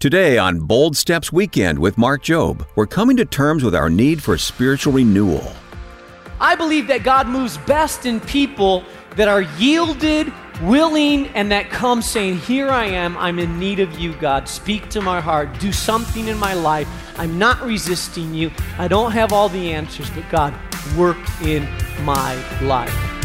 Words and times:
Today 0.00 0.38
on 0.38 0.60
Bold 0.60 0.96
Steps 0.96 1.32
Weekend 1.32 1.80
with 1.80 1.98
Mark 1.98 2.22
Jobe, 2.22 2.64
we're 2.76 2.86
coming 2.86 3.16
to 3.16 3.24
terms 3.24 3.64
with 3.64 3.74
our 3.74 3.90
need 3.90 4.22
for 4.22 4.38
spiritual 4.38 4.92
renewal. 4.92 5.50
I 6.38 6.54
believe 6.54 6.86
that 6.86 7.02
God 7.02 7.26
moves 7.26 7.58
best 7.58 8.06
in 8.06 8.20
people 8.20 8.84
that 9.16 9.26
are 9.26 9.42
yielded, 9.58 10.32
willing, 10.62 11.26
and 11.30 11.50
that 11.50 11.70
come 11.70 12.00
saying, 12.00 12.38
Here 12.38 12.68
I 12.68 12.84
am, 12.84 13.18
I'm 13.18 13.40
in 13.40 13.58
need 13.58 13.80
of 13.80 13.98
you, 13.98 14.14
God. 14.14 14.48
Speak 14.48 14.88
to 14.90 15.00
my 15.00 15.20
heart, 15.20 15.58
do 15.58 15.72
something 15.72 16.28
in 16.28 16.38
my 16.38 16.54
life. 16.54 16.88
I'm 17.18 17.36
not 17.36 17.60
resisting 17.62 18.32
you. 18.32 18.52
I 18.78 18.86
don't 18.86 19.10
have 19.10 19.32
all 19.32 19.48
the 19.48 19.72
answers, 19.72 20.10
but 20.10 20.28
God, 20.30 20.54
work 20.96 21.18
in 21.42 21.68
my 22.04 22.36
life. 22.60 23.17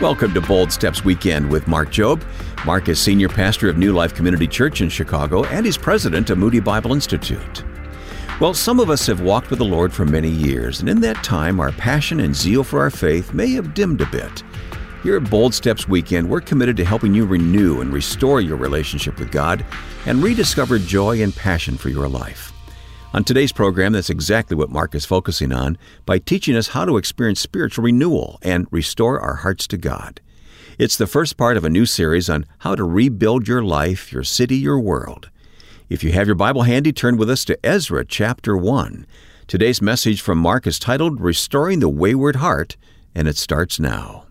Welcome 0.00 0.32
to 0.34 0.40
Bold 0.40 0.70
Steps 0.70 1.04
Weekend 1.04 1.50
with 1.50 1.66
Mark 1.66 1.90
Jobe. 1.90 2.22
Mark 2.64 2.88
is 2.88 3.00
senior 3.00 3.28
pastor 3.28 3.68
of 3.68 3.78
New 3.78 3.92
Life 3.92 4.14
Community 4.14 4.46
Church 4.46 4.80
in 4.80 4.88
Chicago 4.88 5.42
and 5.46 5.66
he's 5.66 5.76
president 5.76 6.30
of 6.30 6.38
Moody 6.38 6.60
Bible 6.60 6.92
Institute. 6.92 7.64
Well, 8.40 8.54
some 8.54 8.78
of 8.78 8.90
us 8.90 9.08
have 9.08 9.22
walked 9.22 9.50
with 9.50 9.58
the 9.58 9.64
Lord 9.64 9.92
for 9.92 10.04
many 10.04 10.28
years, 10.28 10.78
and 10.78 10.88
in 10.88 11.00
that 11.00 11.24
time, 11.24 11.58
our 11.58 11.72
passion 11.72 12.20
and 12.20 12.32
zeal 12.32 12.62
for 12.62 12.78
our 12.78 12.90
faith 12.90 13.34
may 13.34 13.48
have 13.54 13.74
dimmed 13.74 14.00
a 14.00 14.06
bit. 14.06 14.44
Here 15.02 15.16
at 15.16 15.28
Bold 15.28 15.52
Steps 15.52 15.88
Weekend, 15.88 16.30
we're 16.30 16.42
committed 16.42 16.76
to 16.76 16.84
helping 16.84 17.12
you 17.12 17.26
renew 17.26 17.80
and 17.80 17.92
restore 17.92 18.40
your 18.40 18.56
relationship 18.56 19.18
with 19.18 19.32
God 19.32 19.66
and 20.06 20.22
rediscover 20.22 20.78
joy 20.78 21.24
and 21.24 21.34
passion 21.34 21.76
for 21.76 21.88
your 21.88 22.06
life. 22.06 22.52
On 23.14 23.24
today's 23.24 23.52
program, 23.52 23.94
that's 23.94 24.10
exactly 24.10 24.54
what 24.54 24.68
Mark 24.68 24.94
is 24.94 25.06
focusing 25.06 25.50
on 25.50 25.78
by 26.04 26.18
teaching 26.18 26.54
us 26.54 26.68
how 26.68 26.84
to 26.84 26.98
experience 26.98 27.40
spiritual 27.40 27.84
renewal 27.84 28.38
and 28.42 28.66
restore 28.70 29.18
our 29.18 29.36
hearts 29.36 29.66
to 29.68 29.78
God. 29.78 30.20
It's 30.78 30.98
the 30.98 31.06
first 31.06 31.38
part 31.38 31.56
of 31.56 31.64
a 31.64 31.70
new 31.70 31.86
series 31.86 32.28
on 32.28 32.44
how 32.58 32.74
to 32.74 32.84
rebuild 32.84 33.48
your 33.48 33.64
life, 33.64 34.12
your 34.12 34.24
city, 34.24 34.58
your 34.58 34.78
world. 34.78 35.30
If 35.88 36.04
you 36.04 36.12
have 36.12 36.26
your 36.26 36.36
Bible 36.36 36.64
handy, 36.64 36.92
turn 36.92 37.16
with 37.16 37.30
us 37.30 37.46
to 37.46 37.58
Ezra 37.64 38.04
chapter 38.04 38.58
1. 38.58 39.06
Today's 39.46 39.80
message 39.80 40.20
from 40.20 40.36
Mark 40.36 40.66
is 40.66 40.78
titled 40.78 41.18
Restoring 41.18 41.80
the 41.80 41.88
Wayward 41.88 42.36
Heart, 42.36 42.76
and 43.14 43.26
it 43.26 43.38
starts 43.38 43.80
now. 43.80 44.26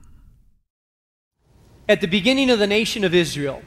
At 1.90 2.02
the 2.02 2.08
beginning 2.08 2.52
of 2.52 2.60
the 2.60 2.68
nation 2.68 3.04
of 3.04 3.16
Israel, 3.16 3.64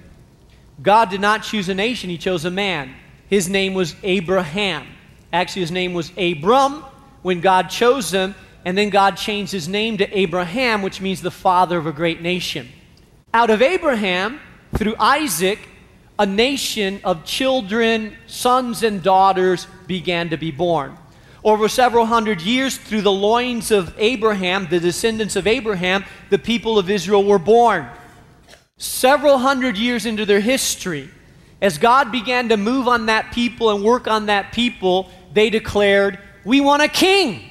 God 0.80 1.10
did 1.10 1.20
not 1.20 1.42
choose 1.42 1.68
a 1.68 1.74
nation, 1.74 2.10
He 2.10 2.16
chose 2.16 2.44
a 2.44 2.50
man. 2.50 2.94
His 3.28 3.48
name 3.48 3.74
was 3.74 3.96
Abraham. 4.04 4.86
Actually, 5.32 5.62
his 5.62 5.70
name 5.70 5.94
was 5.94 6.12
Abram 6.16 6.84
when 7.22 7.40
God 7.40 7.70
chose 7.70 8.10
him, 8.10 8.34
and 8.64 8.76
then 8.76 8.90
God 8.90 9.16
changed 9.16 9.52
his 9.52 9.68
name 9.68 9.98
to 9.98 10.18
Abraham, 10.18 10.82
which 10.82 11.00
means 11.00 11.22
the 11.22 11.30
father 11.30 11.78
of 11.78 11.86
a 11.86 11.92
great 11.92 12.20
nation. 12.20 12.68
Out 13.32 13.50
of 13.50 13.62
Abraham, 13.62 14.40
through 14.76 14.96
Isaac, 14.98 15.58
a 16.18 16.26
nation 16.26 17.00
of 17.04 17.24
children, 17.24 18.16
sons, 18.26 18.82
and 18.82 19.02
daughters 19.02 19.66
began 19.86 20.30
to 20.30 20.36
be 20.36 20.50
born. 20.50 20.96
Over 21.42 21.68
several 21.68 22.04
hundred 22.04 22.42
years, 22.42 22.76
through 22.76 23.00
the 23.00 23.12
loins 23.12 23.70
of 23.70 23.94
Abraham, 23.96 24.66
the 24.68 24.80
descendants 24.80 25.36
of 25.36 25.46
Abraham, 25.46 26.04
the 26.28 26.38
people 26.38 26.78
of 26.78 26.90
Israel 26.90 27.24
were 27.24 27.38
born. 27.38 27.88
Several 28.76 29.38
hundred 29.38 29.78
years 29.78 30.04
into 30.04 30.26
their 30.26 30.40
history, 30.40 31.08
as 31.62 31.78
God 31.78 32.12
began 32.12 32.50
to 32.50 32.56
move 32.58 32.88
on 32.88 33.06
that 33.06 33.32
people 33.32 33.70
and 33.70 33.82
work 33.82 34.06
on 34.06 34.26
that 34.26 34.52
people, 34.52 35.10
they 35.32 35.50
declared, 35.50 36.18
We 36.44 36.60
want 36.60 36.82
a 36.82 36.88
king, 36.88 37.42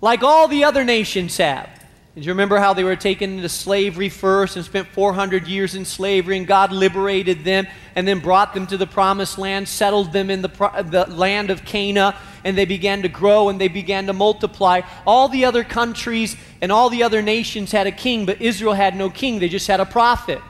like 0.00 0.22
all 0.22 0.48
the 0.48 0.64
other 0.64 0.84
nations 0.84 1.36
have. 1.36 1.68
Did 2.14 2.26
you 2.26 2.32
remember 2.32 2.58
how 2.58 2.74
they 2.74 2.84
were 2.84 2.94
taken 2.94 3.36
into 3.36 3.48
slavery 3.48 4.10
first 4.10 4.56
and 4.56 4.64
spent 4.64 4.86
400 4.88 5.48
years 5.48 5.74
in 5.74 5.86
slavery, 5.86 6.36
and 6.36 6.46
God 6.46 6.70
liberated 6.70 7.42
them 7.42 7.66
and 7.96 8.06
then 8.06 8.18
brought 8.18 8.52
them 8.52 8.66
to 8.66 8.76
the 8.76 8.86
promised 8.86 9.38
land, 9.38 9.66
settled 9.66 10.12
them 10.12 10.28
in 10.28 10.42
the, 10.42 10.48
the 10.90 11.06
land 11.08 11.48
of 11.48 11.64
Canaan, 11.64 12.12
and 12.44 12.58
they 12.58 12.66
began 12.66 13.00
to 13.00 13.08
grow 13.08 13.48
and 13.48 13.58
they 13.58 13.68
began 13.68 14.06
to 14.08 14.12
multiply. 14.12 14.82
All 15.06 15.28
the 15.28 15.46
other 15.46 15.64
countries 15.64 16.36
and 16.60 16.70
all 16.70 16.90
the 16.90 17.02
other 17.02 17.22
nations 17.22 17.72
had 17.72 17.86
a 17.86 17.92
king, 17.92 18.26
but 18.26 18.42
Israel 18.42 18.74
had 18.74 18.94
no 18.94 19.08
king, 19.08 19.38
they 19.38 19.48
just 19.48 19.66
had 19.66 19.80
a 19.80 19.86
prophet. 19.86 20.42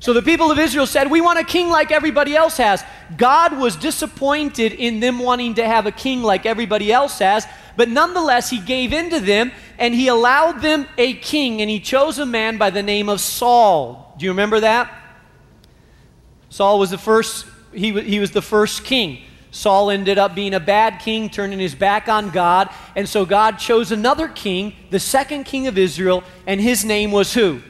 So 0.00 0.12
the 0.12 0.22
people 0.22 0.50
of 0.50 0.58
Israel 0.58 0.86
said, 0.86 1.10
We 1.10 1.20
want 1.20 1.38
a 1.38 1.44
king 1.44 1.68
like 1.68 1.90
everybody 1.90 2.36
else 2.36 2.56
has. 2.58 2.84
God 3.16 3.58
was 3.58 3.76
disappointed 3.76 4.72
in 4.72 5.00
them 5.00 5.18
wanting 5.18 5.54
to 5.54 5.66
have 5.66 5.86
a 5.86 5.92
king 5.92 6.22
like 6.22 6.46
everybody 6.46 6.92
else 6.92 7.18
has, 7.18 7.46
but 7.76 7.88
nonetheless, 7.88 8.50
he 8.50 8.58
gave 8.58 8.92
in 8.92 9.10
to 9.10 9.20
them 9.20 9.50
and 9.78 9.94
he 9.94 10.08
allowed 10.08 10.60
them 10.62 10.86
a 10.98 11.14
king, 11.14 11.60
and 11.60 11.70
he 11.70 11.80
chose 11.80 12.18
a 12.18 12.26
man 12.26 12.58
by 12.58 12.70
the 12.70 12.82
name 12.82 13.08
of 13.08 13.20
Saul. 13.20 14.14
Do 14.18 14.24
you 14.24 14.30
remember 14.32 14.60
that? 14.60 14.92
Saul 16.50 16.78
was 16.78 16.90
the 16.90 16.98
first, 16.98 17.46
he, 17.72 17.98
he 18.00 18.18
was 18.18 18.30
the 18.30 18.42
first 18.42 18.84
king. 18.84 19.22
Saul 19.50 19.90
ended 19.90 20.18
up 20.18 20.34
being 20.34 20.54
a 20.54 20.60
bad 20.60 21.00
king, 21.00 21.30
turning 21.30 21.58
his 21.58 21.74
back 21.74 22.08
on 22.08 22.30
God, 22.30 22.68
and 22.94 23.08
so 23.08 23.24
God 23.24 23.58
chose 23.58 23.92
another 23.92 24.28
king, 24.28 24.74
the 24.90 25.00
second 25.00 25.44
king 25.44 25.66
of 25.66 25.78
Israel, 25.78 26.22
and 26.46 26.60
his 26.60 26.84
name 26.84 27.12
was 27.12 27.34
who? 27.34 27.60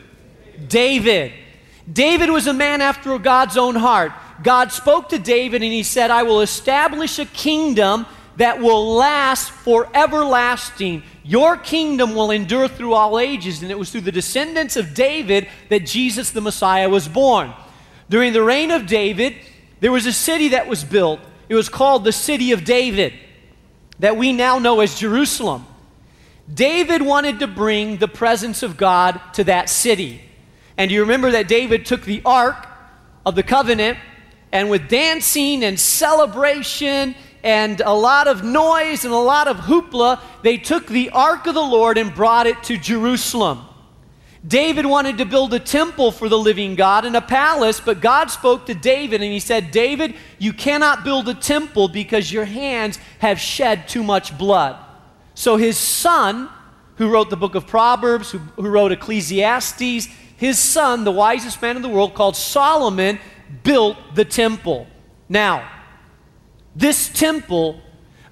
David. 0.68 1.32
David 1.90 2.30
was 2.30 2.46
a 2.46 2.52
man 2.52 2.80
after 2.80 3.18
God's 3.18 3.56
own 3.56 3.74
heart. 3.74 4.12
God 4.42 4.72
spoke 4.72 5.08
to 5.10 5.18
David 5.18 5.62
and 5.62 5.72
he 5.72 5.82
said, 5.82 6.10
I 6.10 6.22
will 6.22 6.40
establish 6.40 7.18
a 7.18 7.24
kingdom 7.26 8.06
that 8.36 8.60
will 8.60 8.94
last 8.94 9.50
for 9.50 9.88
everlasting. 9.94 11.02
Your 11.24 11.56
kingdom 11.56 12.14
will 12.14 12.30
endure 12.30 12.68
through 12.68 12.94
all 12.94 13.18
ages. 13.18 13.62
And 13.62 13.70
it 13.70 13.78
was 13.78 13.90
through 13.90 14.02
the 14.02 14.12
descendants 14.12 14.76
of 14.76 14.94
David 14.94 15.48
that 15.70 15.86
Jesus 15.86 16.30
the 16.30 16.40
Messiah 16.40 16.88
was 16.88 17.08
born. 17.08 17.52
During 18.08 18.32
the 18.32 18.42
reign 18.42 18.70
of 18.70 18.86
David, 18.86 19.34
there 19.80 19.92
was 19.92 20.06
a 20.06 20.12
city 20.12 20.48
that 20.48 20.68
was 20.68 20.84
built. 20.84 21.20
It 21.48 21.54
was 21.54 21.68
called 21.68 22.04
the 22.04 22.12
City 22.12 22.52
of 22.52 22.64
David, 22.64 23.12
that 23.98 24.16
we 24.16 24.32
now 24.32 24.58
know 24.58 24.80
as 24.80 24.98
Jerusalem. 24.98 25.66
David 26.52 27.02
wanted 27.02 27.40
to 27.40 27.46
bring 27.46 27.96
the 27.96 28.08
presence 28.08 28.62
of 28.62 28.76
God 28.76 29.20
to 29.34 29.44
that 29.44 29.68
city. 29.68 30.22
And 30.78 30.90
you 30.90 31.00
remember 31.02 31.32
that 31.32 31.48
David 31.48 31.84
took 31.84 32.04
the 32.04 32.22
ark 32.24 32.66
of 33.26 33.34
the 33.34 33.42
covenant, 33.42 33.98
and 34.52 34.70
with 34.70 34.88
dancing 34.88 35.64
and 35.64 35.78
celebration 35.78 37.14
and 37.42 37.80
a 37.80 37.92
lot 37.92 38.28
of 38.28 38.44
noise 38.44 39.04
and 39.04 39.12
a 39.12 39.18
lot 39.18 39.48
of 39.48 39.58
hoopla, 39.58 40.20
they 40.42 40.56
took 40.56 40.86
the 40.86 41.10
ark 41.10 41.46
of 41.46 41.54
the 41.54 41.60
Lord 41.60 41.98
and 41.98 42.14
brought 42.14 42.46
it 42.46 42.62
to 42.64 42.78
Jerusalem. 42.78 43.64
David 44.46 44.86
wanted 44.86 45.18
to 45.18 45.24
build 45.24 45.52
a 45.52 45.58
temple 45.58 46.12
for 46.12 46.28
the 46.28 46.38
living 46.38 46.74
God 46.74 47.04
and 47.04 47.16
a 47.16 47.20
palace, 47.20 47.80
but 47.80 48.00
God 48.00 48.30
spoke 48.30 48.66
to 48.66 48.74
David 48.74 49.20
and 49.20 49.32
he 49.32 49.40
said, 49.40 49.72
David, 49.72 50.14
you 50.38 50.52
cannot 50.52 51.04
build 51.04 51.28
a 51.28 51.34
temple 51.34 51.88
because 51.88 52.32
your 52.32 52.44
hands 52.44 52.98
have 53.18 53.40
shed 53.40 53.88
too 53.88 54.04
much 54.04 54.38
blood. 54.38 54.76
So 55.34 55.56
his 55.56 55.76
son, 55.76 56.48
who 56.96 57.10
wrote 57.10 57.30
the 57.30 57.36
book 57.36 57.54
of 57.54 57.66
Proverbs, 57.66 58.30
who, 58.30 58.38
who 58.38 58.68
wrote 58.68 58.92
Ecclesiastes, 58.92 60.08
his 60.38 60.56
son, 60.56 61.02
the 61.02 61.10
wisest 61.10 61.60
man 61.60 61.74
in 61.74 61.82
the 61.82 61.88
world, 61.88 62.14
called 62.14 62.36
Solomon, 62.36 63.18
built 63.64 63.96
the 64.14 64.24
temple. 64.24 64.86
Now, 65.28 65.68
this 66.76 67.08
temple, 67.08 67.80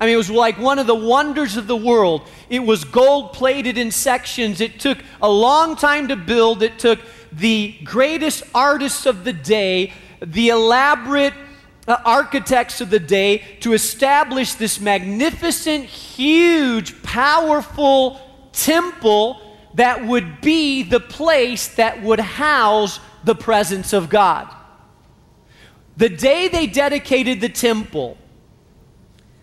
I 0.01 0.07
mean, 0.07 0.15
it 0.15 0.17
was 0.17 0.31
like 0.31 0.57
one 0.57 0.79
of 0.79 0.87
the 0.87 0.95
wonders 0.95 1.57
of 1.57 1.67
the 1.67 1.77
world. 1.77 2.23
It 2.49 2.61
was 2.61 2.85
gold 2.85 3.33
plated 3.33 3.77
in 3.77 3.91
sections. 3.91 4.61
It 4.61 4.79
took 4.79 4.99
a 5.21 5.29
long 5.29 5.75
time 5.75 6.07
to 6.07 6.17
build. 6.17 6.63
It 6.63 6.79
took 6.79 7.01
the 7.33 7.77
greatest 7.83 8.45
artists 8.55 9.05
of 9.05 9.25
the 9.25 9.33
day, 9.33 9.93
the 10.25 10.51
elaborate 10.51 11.35
uh, 11.89 11.97
architects 12.05 12.81
of 12.81 12.89
the 12.91 13.01
day 13.01 13.39
to 13.61 13.73
establish 13.73 14.55
this 14.55 14.81
magnificent, 14.81 15.87
huge, 15.87 17.03
powerful 17.03 18.21
temple 18.53 19.41
that 19.77 20.07
would 20.07 20.41
be 20.41 20.83
the 20.83 21.01
place 21.01 21.69
that 21.77 22.03
would 22.03 22.21
house 22.21 22.99
the 23.25 23.35
presence 23.35 23.93
of 23.93 24.09
God. 24.09 24.53
The 25.97 26.09
day 26.09 26.49
they 26.49 26.67
dedicated 26.67 27.41
the 27.41 27.49
temple, 27.49 28.19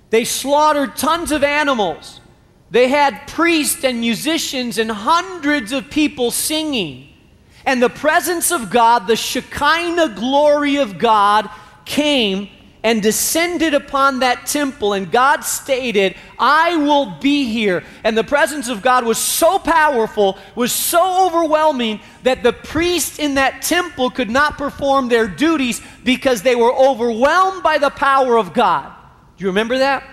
they 0.10 0.26
slaughtered 0.26 0.96
tons 0.96 1.32
of 1.32 1.44
animals. 1.44 2.20
They 2.72 2.88
had 2.88 3.28
priests 3.28 3.84
and 3.84 4.00
musicians 4.00 4.80
and 4.80 4.90
hundreds 4.92 5.72
of 5.72 5.90
people 5.92 6.32
singing. 6.32 7.10
And 7.66 7.82
the 7.82 7.90
presence 7.90 8.52
of 8.52 8.72
God, 8.72 9.08
the 9.08 9.16
Shekinah 9.16 10.16
glory 10.16 10.78
of 10.78 10.98
God, 10.98 11.50
came 11.86 12.50
and 12.84 13.02
descended 13.02 13.74
upon 13.74 14.20
that 14.20 14.46
temple. 14.46 14.94
And 14.94 15.10
God 15.10 15.42
stated, 15.42 16.16
I 16.38 16.76
will 16.76 17.18
be 17.20 17.46
here. 17.46 17.84
And 18.04 18.18
the 18.18 18.24
presence 18.24 18.68
of 18.68 18.82
God 18.82 19.06
was 19.06 19.18
so 19.18 19.58
powerful, 19.58 20.38
was 20.54 20.74
so 20.74 21.28
overwhelming, 21.28 22.02
that 22.24 22.44
the 22.44 22.52
priests 22.52 23.20
in 23.20 23.36
that 23.36 23.62
temple 23.62 24.10
could 24.10 24.30
not 24.30 24.58
perform 24.58 25.08
their 25.08 25.28
duties 25.28 25.82
because 26.04 26.42
they 26.42 26.56
were 26.56 26.74
overwhelmed 26.74 27.64
by 27.64 27.78
the 27.78 27.90
power 27.90 28.38
of 28.38 28.54
God. 28.54 28.92
Do 29.38 29.44
you 29.44 29.50
remember 29.50 29.78
that? 29.78 30.04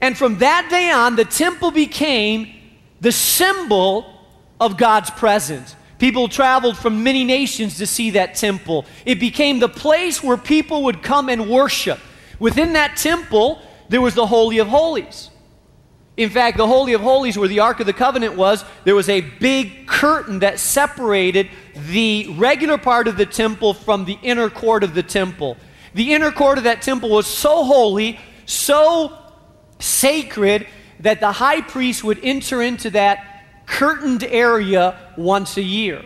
And 0.00 0.16
from 0.16 0.38
that 0.38 0.68
day 0.70 0.90
on, 0.90 1.16
the 1.16 1.24
temple 1.24 1.70
became 1.70 2.52
the 3.00 3.12
symbol 3.12 4.20
of 4.58 4.76
God's 4.76 5.10
presence. 5.10 5.76
People 6.02 6.26
traveled 6.26 6.76
from 6.76 7.04
many 7.04 7.22
nations 7.22 7.78
to 7.78 7.86
see 7.86 8.10
that 8.10 8.34
temple. 8.34 8.86
It 9.06 9.20
became 9.20 9.60
the 9.60 9.68
place 9.68 10.20
where 10.20 10.36
people 10.36 10.82
would 10.82 11.00
come 11.00 11.28
and 11.28 11.48
worship. 11.48 12.00
Within 12.40 12.72
that 12.72 12.96
temple, 12.96 13.62
there 13.88 14.00
was 14.00 14.16
the 14.16 14.26
Holy 14.26 14.58
of 14.58 14.66
Holies. 14.66 15.30
In 16.16 16.28
fact, 16.28 16.56
the 16.56 16.66
Holy 16.66 16.94
of 16.94 17.02
Holies, 17.02 17.38
where 17.38 17.46
the 17.46 17.60
Ark 17.60 17.78
of 17.78 17.86
the 17.86 17.92
Covenant 17.92 18.34
was, 18.34 18.64
there 18.82 18.96
was 18.96 19.08
a 19.08 19.20
big 19.20 19.86
curtain 19.86 20.40
that 20.40 20.58
separated 20.58 21.48
the 21.76 22.34
regular 22.36 22.78
part 22.78 23.06
of 23.06 23.16
the 23.16 23.24
temple 23.24 23.72
from 23.72 24.04
the 24.04 24.18
inner 24.22 24.50
court 24.50 24.82
of 24.82 24.94
the 24.94 25.04
temple. 25.04 25.56
The 25.94 26.14
inner 26.14 26.32
court 26.32 26.58
of 26.58 26.64
that 26.64 26.82
temple 26.82 27.10
was 27.10 27.28
so 27.28 27.62
holy, 27.62 28.18
so 28.44 29.16
sacred, 29.78 30.66
that 30.98 31.20
the 31.20 31.30
high 31.30 31.60
priest 31.60 32.02
would 32.02 32.18
enter 32.24 32.60
into 32.60 32.90
that 32.90 33.31
curtained 33.66 34.24
area 34.24 34.98
once 35.16 35.56
a 35.56 35.62
year. 35.62 36.04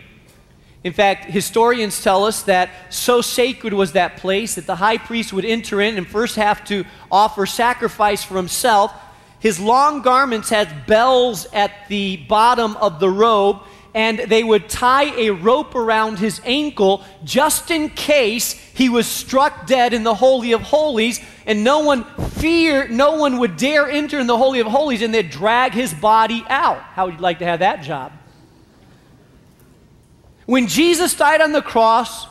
In 0.83 0.93
fact, 0.93 1.25
historians 1.25 2.01
tell 2.01 2.23
us 2.23 2.43
that 2.43 2.69
so 2.89 3.21
sacred 3.21 3.73
was 3.73 3.91
that 3.93 4.17
place 4.17 4.55
that 4.55 4.67
the 4.67 4.75
high 4.75 4.97
priest 4.97 5.33
would 5.33 5.43
enter 5.43 5.81
in 5.81 5.97
and 5.97 6.07
first 6.07 6.35
have 6.35 6.63
to 6.65 6.85
offer 7.11 7.45
sacrifice 7.45 8.23
for 8.23 8.35
himself. 8.35 8.93
His 9.39 9.59
long 9.59 10.01
garments 10.01 10.49
had 10.49 10.85
bells 10.85 11.45
at 11.51 11.71
the 11.89 12.17
bottom 12.17 12.77
of 12.77 12.99
the 12.99 13.09
robe, 13.09 13.63
and 13.93 14.19
they 14.19 14.43
would 14.43 14.69
tie 14.69 15.13
a 15.15 15.31
rope 15.31 15.75
around 15.75 16.19
his 16.19 16.39
ankle 16.45 17.03
just 17.23 17.71
in 17.71 17.89
case 17.89 18.53
he 18.53 18.89
was 18.89 19.07
struck 19.07 19.67
dead 19.67 19.93
in 19.93 20.03
the 20.03 20.15
Holy 20.15 20.53
of 20.53 20.61
Holies, 20.61 21.19
and 21.47 21.63
no 21.63 21.79
one 21.79 22.03
feared, 22.31 22.91
no 22.91 23.15
one 23.15 23.39
would 23.39 23.55
dare 23.55 23.89
enter 23.89 24.19
in 24.19 24.27
the 24.27 24.37
Holy 24.37 24.59
of 24.59 24.67
Holies, 24.67 25.01
and 25.01 25.13
they'd 25.13 25.29
drag 25.29 25.71
his 25.71 25.93
body 25.93 26.43
out. 26.49 26.81
How 26.81 27.05
would 27.05 27.15
you 27.15 27.21
like 27.21 27.39
to 27.39 27.45
have 27.45 27.59
that 27.59 27.81
job? 27.81 28.11
When 30.45 30.67
Jesus 30.67 31.15
died 31.15 31.39
on 31.39 31.53
the 31.53 31.61
cross, 31.61 32.27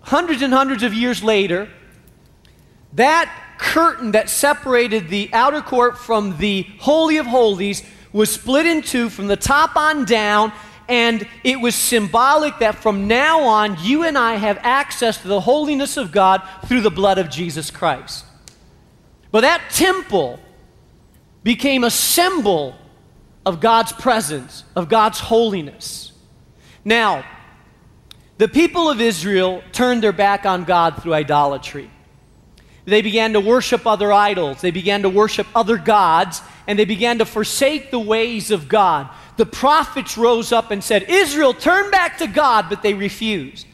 hundreds 0.00 0.42
and 0.42 0.52
hundreds 0.52 0.82
of 0.82 0.92
years 0.92 1.22
later, 1.22 1.68
that 2.94 3.32
curtain 3.58 4.12
that 4.12 4.28
separated 4.28 5.08
the 5.08 5.30
outer 5.32 5.60
court 5.60 5.96
from 5.96 6.38
the 6.38 6.66
Holy 6.80 7.18
of 7.18 7.26
Holies 7.26 7.84
was 8.12 8.32
split 8.32 8.66
in 8.66 8.82
two 8.82 9.10
from 9.10 9.28
the 9.28 9.36
top 9.36 9.76
on 9.76 10.04
down, 10.04 10.52
and 10.88 11.28
it 11.44 11.60
was 11.60 11.74
symbolic 11.74 12.58
that 12.60 12.76
from 12.76 13.06
now 13.06 13.42
on, 13.42 13.76
you 13.80 14.04
and 14.04 14.16
I 14.16 14.36
have 14.36 14.58
access 14.62 15.20
to 15.22 15.28
the 15.28 15.40
holiness 15.40 15.96
of 15.96 16.12
God 16.12 16.42
through 16.66 16.80
the 16.80 16.90
blood 16.90 17.18
of 17.18 17.28
Jesus 17.28 17.70
Christ. 17.70 18.24
But 19.30 19.42
that 19.42 19.62
temple 19.70 20.40
became 21.42 21.84
a 21.84 21.90
symbol 21.90 22.74
of 23.44 23.60
God's 23.60 23.92
presence, 23.92 24.64
of 24.74 24.88
God's 24.88 25.20
holiness. 25.20 26.12
Now, 26.84 27.24
the 28.38 28.48
people 28.48 28.88
of 28.88 29.00
Israel 29.00 29.62
turned 29.72 30.02
their 30.02 30.12
back 30.12 30.46
on 30.46 30.64
God 30.64 31.02
through 31.02 31.14
idolatry. 31.14 31.90
They 32.86 33.02
began 33.02 33.34
to 33.34 33.40
worship 33.40 33.86
other 33.86 34.10
idols. 34.10 34.62
They 34.62 34.70
began 34.70 35.02
to 35.02 35.10
worship 35.10 35.46
other 35.54 35.76
gods, 35.76 36.40
and 36.66 36.78
they 36.78 36.86
began 36.86 37.18
to 37.18 37.26
forsake 37.26 37.90
the 37.90 37.98
ways 37.98 38.50
of 38.50 38.68
God. 38.68 39.10
The 39.38 39.46
prophets 39.46 40.18
rose 40.18 40.50
up 40.50 40.72
and 40.72 40.82
said, 40.82 41.04
Israel, 41.04 41.54
turn 41.54 41.92
back 41.92 42.18
to 42.18 42.26
God, 42.26 42.66
but 42.68 42.82
they 42.82 42.92
refused. 42.92 43.68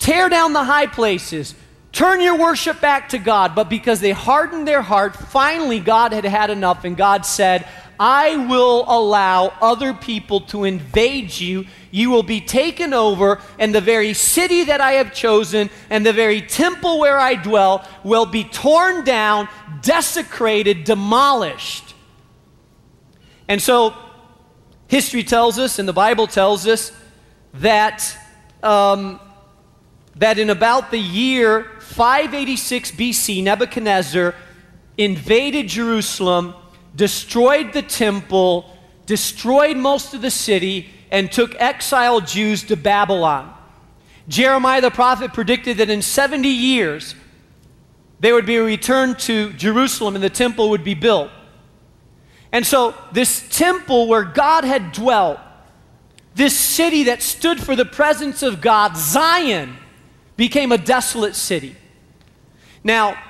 Tear 0.00 0.28
down 0.28 0.52
the 0.52 0.64
high 0.64 0.88
places. 0.88 1.54
Turn 1.92 2.20
your 2.20 2.36
worship 2.36 2.80
back 2.80 3.10
to 3.10 3.18
God. 3.18 3.54
But 3.54 3.68
because 3.68 4.00
they 4.00 4.10
hardened 4.10 4.66
their 4.66 4.82
heart, 4.82 5.14
finally 5.14 5.78
God 5.78 6.12
had 6.12 6.24
had 6.24 6.50
enough, 6.50 6.82
and 6.82 6.96
God 6.96 7.24
said, 7.24 7.68
I 8.00 8.48
will 8.48 8.84
allow 8.88 9.52
other 9.62 9.94
people 9.94 10.40
to 10.40 10.64
invade 10.64 11.38
you. 11.38 11.66
You 11.92 12.10
will 12.10 12.24
be 12.24 12.40
taken 12.40 12.92
over, 12.92 13.40
and 13.60 13.72
the 13.72 13.80
very 13.80 14.12
city 14.12 14.64
that 14.64 14.80
I 14.80 14.94
have 14.94 15.14
chosen 15.14 15.70
and 15.88 16.04
the 16.04 16.12
very 16.12 16.42
temple 16.42 16.98
where 16.98 17.20
I 17.20 17.36
dwell 17.36 17.86
will 18.02 18.26
be 18.26 18.42
torn 18.42 19.04
down, 19.04 19.48
desecrated, 19.82 20.82
demolished. 20.82 21.83
And 23.48 23.60
so, 23.60 23.94
history 24.88 25.22
tells 25.22 25.58
us, 25.58 25.78
and 25.78 25.88
the 25.88 25.92
Bible 25.92 26.26
tells 26.26 26.66
us, 26.66 26.92
that, 27.54 28.16
um, 28.62 29.20
that 30.16 30.38
in 30.38 30.50
about 30.50 30.90
the 30.90 30.98
year 30.98 31.70
586 31.80 32.92
BC, 32.92 33.42
Nebuchadnezzar 33.42 34.34
invaded 34.96 35.68
Jerusalem 35.68 36.54
destroyed 36.94 37.72
the 37.72 37.82
temple, 37.82 38.76
destroyed 39.06 39.76
most 39.76 40.14
of 40.14 40.22
the 40.22 40.30
city, 40.30 40.90
and 41.10 41.30
took 41.30 41.54
exiled 41.56 42.26
Jews 42.26 42.64
to 42.64 42.76
Babylon. 42.76 43.52
Jeremiah 44.26 44.80
the 44.80 44.90
prophet 44.90 45.32
predicted 45.32 45.76
that 45.76 45.90
in 45.90 46.02
70 46.02 46.48
years 46.48 47.14
they 48.20 48.32
would 48.32 48.46
be 48.46 48.58
returned 48.58 49.18
to 49.20 49.52
Jerusalem 49.52 50.14
and 50.14 50.24
the 50.24 50.30
temple 50.30 50.70
would 50.70 50.82
be 50.82 50.94
built. 50.94 51.30
And 52.54 52.64
so, 52.64 52.94
this 53.10 53.44
temple 53.50 54.06
where 54.06 54.22
God 54.22 54.62
had 54.62 54.92
dwelt, 54.92 55.40
this 56.36 56.56
city 56.56 57.02
that 57.04 57.20
stood 57.20 57.60
for 57.60 57.74
the 57.74 57.84
presence 57.84 58.44
of 58.44 58.60
God, 58.60 58.96
Zion, 58.96 59.76
became 60.36 60.70
a 60.70 60.78
desolate 60.78 61.34
city. 61.34 61.74
Now, 62.84 63.20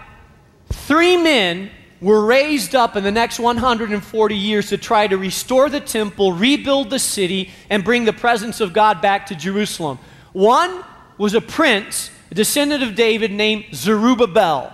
three 0.68 1.16
men 1.16 1.70
were 2.02 2.26
raised 2.26 2.74
up 2.74 2.96
in 2.96 3.02
the 3.02 3.10
next 3.10 3.40
140 3.40 4.36
years 4.36 4.68
to 4.68 4.76
try 4.76 5.06
to 5.06 5.16
restore 5.16 5.70
the 5.70 5.80
temple, 5.80 6.34
rebuild 6.34 6.90
the 6.90 6.98
city, 6.98 7.50
and 7.70 7.82
bring 7.82 8.04
the 8.04 8.12
presence 8.12 8.60
of 8.60 8.74
God 8.74 9.00
back 9.00 9.24
to 9.28 9.34
Jerusalem. 9.34 9.98
One 10.34 10.84
was 11.16 11.32
a 11.32 11.40
prince, 11.40 12.10
a 12.30 12.34
descendant 12.34 12.82
of 12.82 12.94
David 12.94 13.32
named 13.32 13.64
Zerubbabel. 13.72 14.73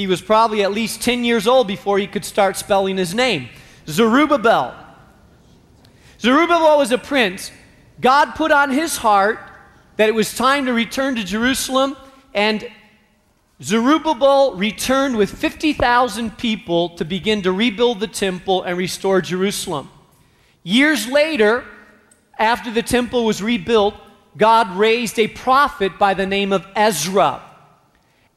He 0.00 0.06
was 0.06 0.22
probably 0.22 0.62
at 0.62 0.72
least 0.72 1.02
10 1.02 1.24
years 1.24 1.46
old 1.46 1.66
before 1.66 1.98
he 1.98 2.06
could 2.06 2.24
start 2.24 2.56
spelling 2.56 2.96
his 2.96 3.14
name. 3.14 3.50
Zerubbabel. 3.86 4.74
Zerubbabel 6.18 6.78
was 6.78 6.90
a 6.90 6.96
prince. 6.96 7.52
God 8.00 8.34
put 8.34 8.50
on 8.50 8.70
his 8.70 8.96
heart 8.96 9.38
that 9.96 10.08
it 10.08 10.14
was 10.14 10.34
time 10.34 10.64
to 10.64 10.72
return 10.72 11.16
to 11.16 11.22
Jerusalem, 11.22 11.98
and 12.32 12.66
Zerubbabel 13.62 14.54
returned 14.54 15.18
with 15.18 15.28
50,000 15.28 16.38
people 16.38 16.96
to 16.96 17.04
begin 17.04 17.42
to 17.42 17.52
rebuild 17.52 18.00
the 18.00 18.06
temple 18.06 18.62
and 18.62 18.78
restore 18.78 19.20
Jerusalem. 19.20 19.90
Years 20.62 21.08
later, 21.08 21.62
after 22.38 22.70
the 22.70 22.82
temple 22.82 23.26
was 23.26 23.42
rebuilt, 23.42 23.96
God 24.34 24.74
raised 24.78 25.18
a 25.18 25.28
prophet 25.28 25.98
by 25.98 26.14
the 26.14 26.26
name 26.26 26.54
of 26.54 26.66
Ezra. 26.74 27.42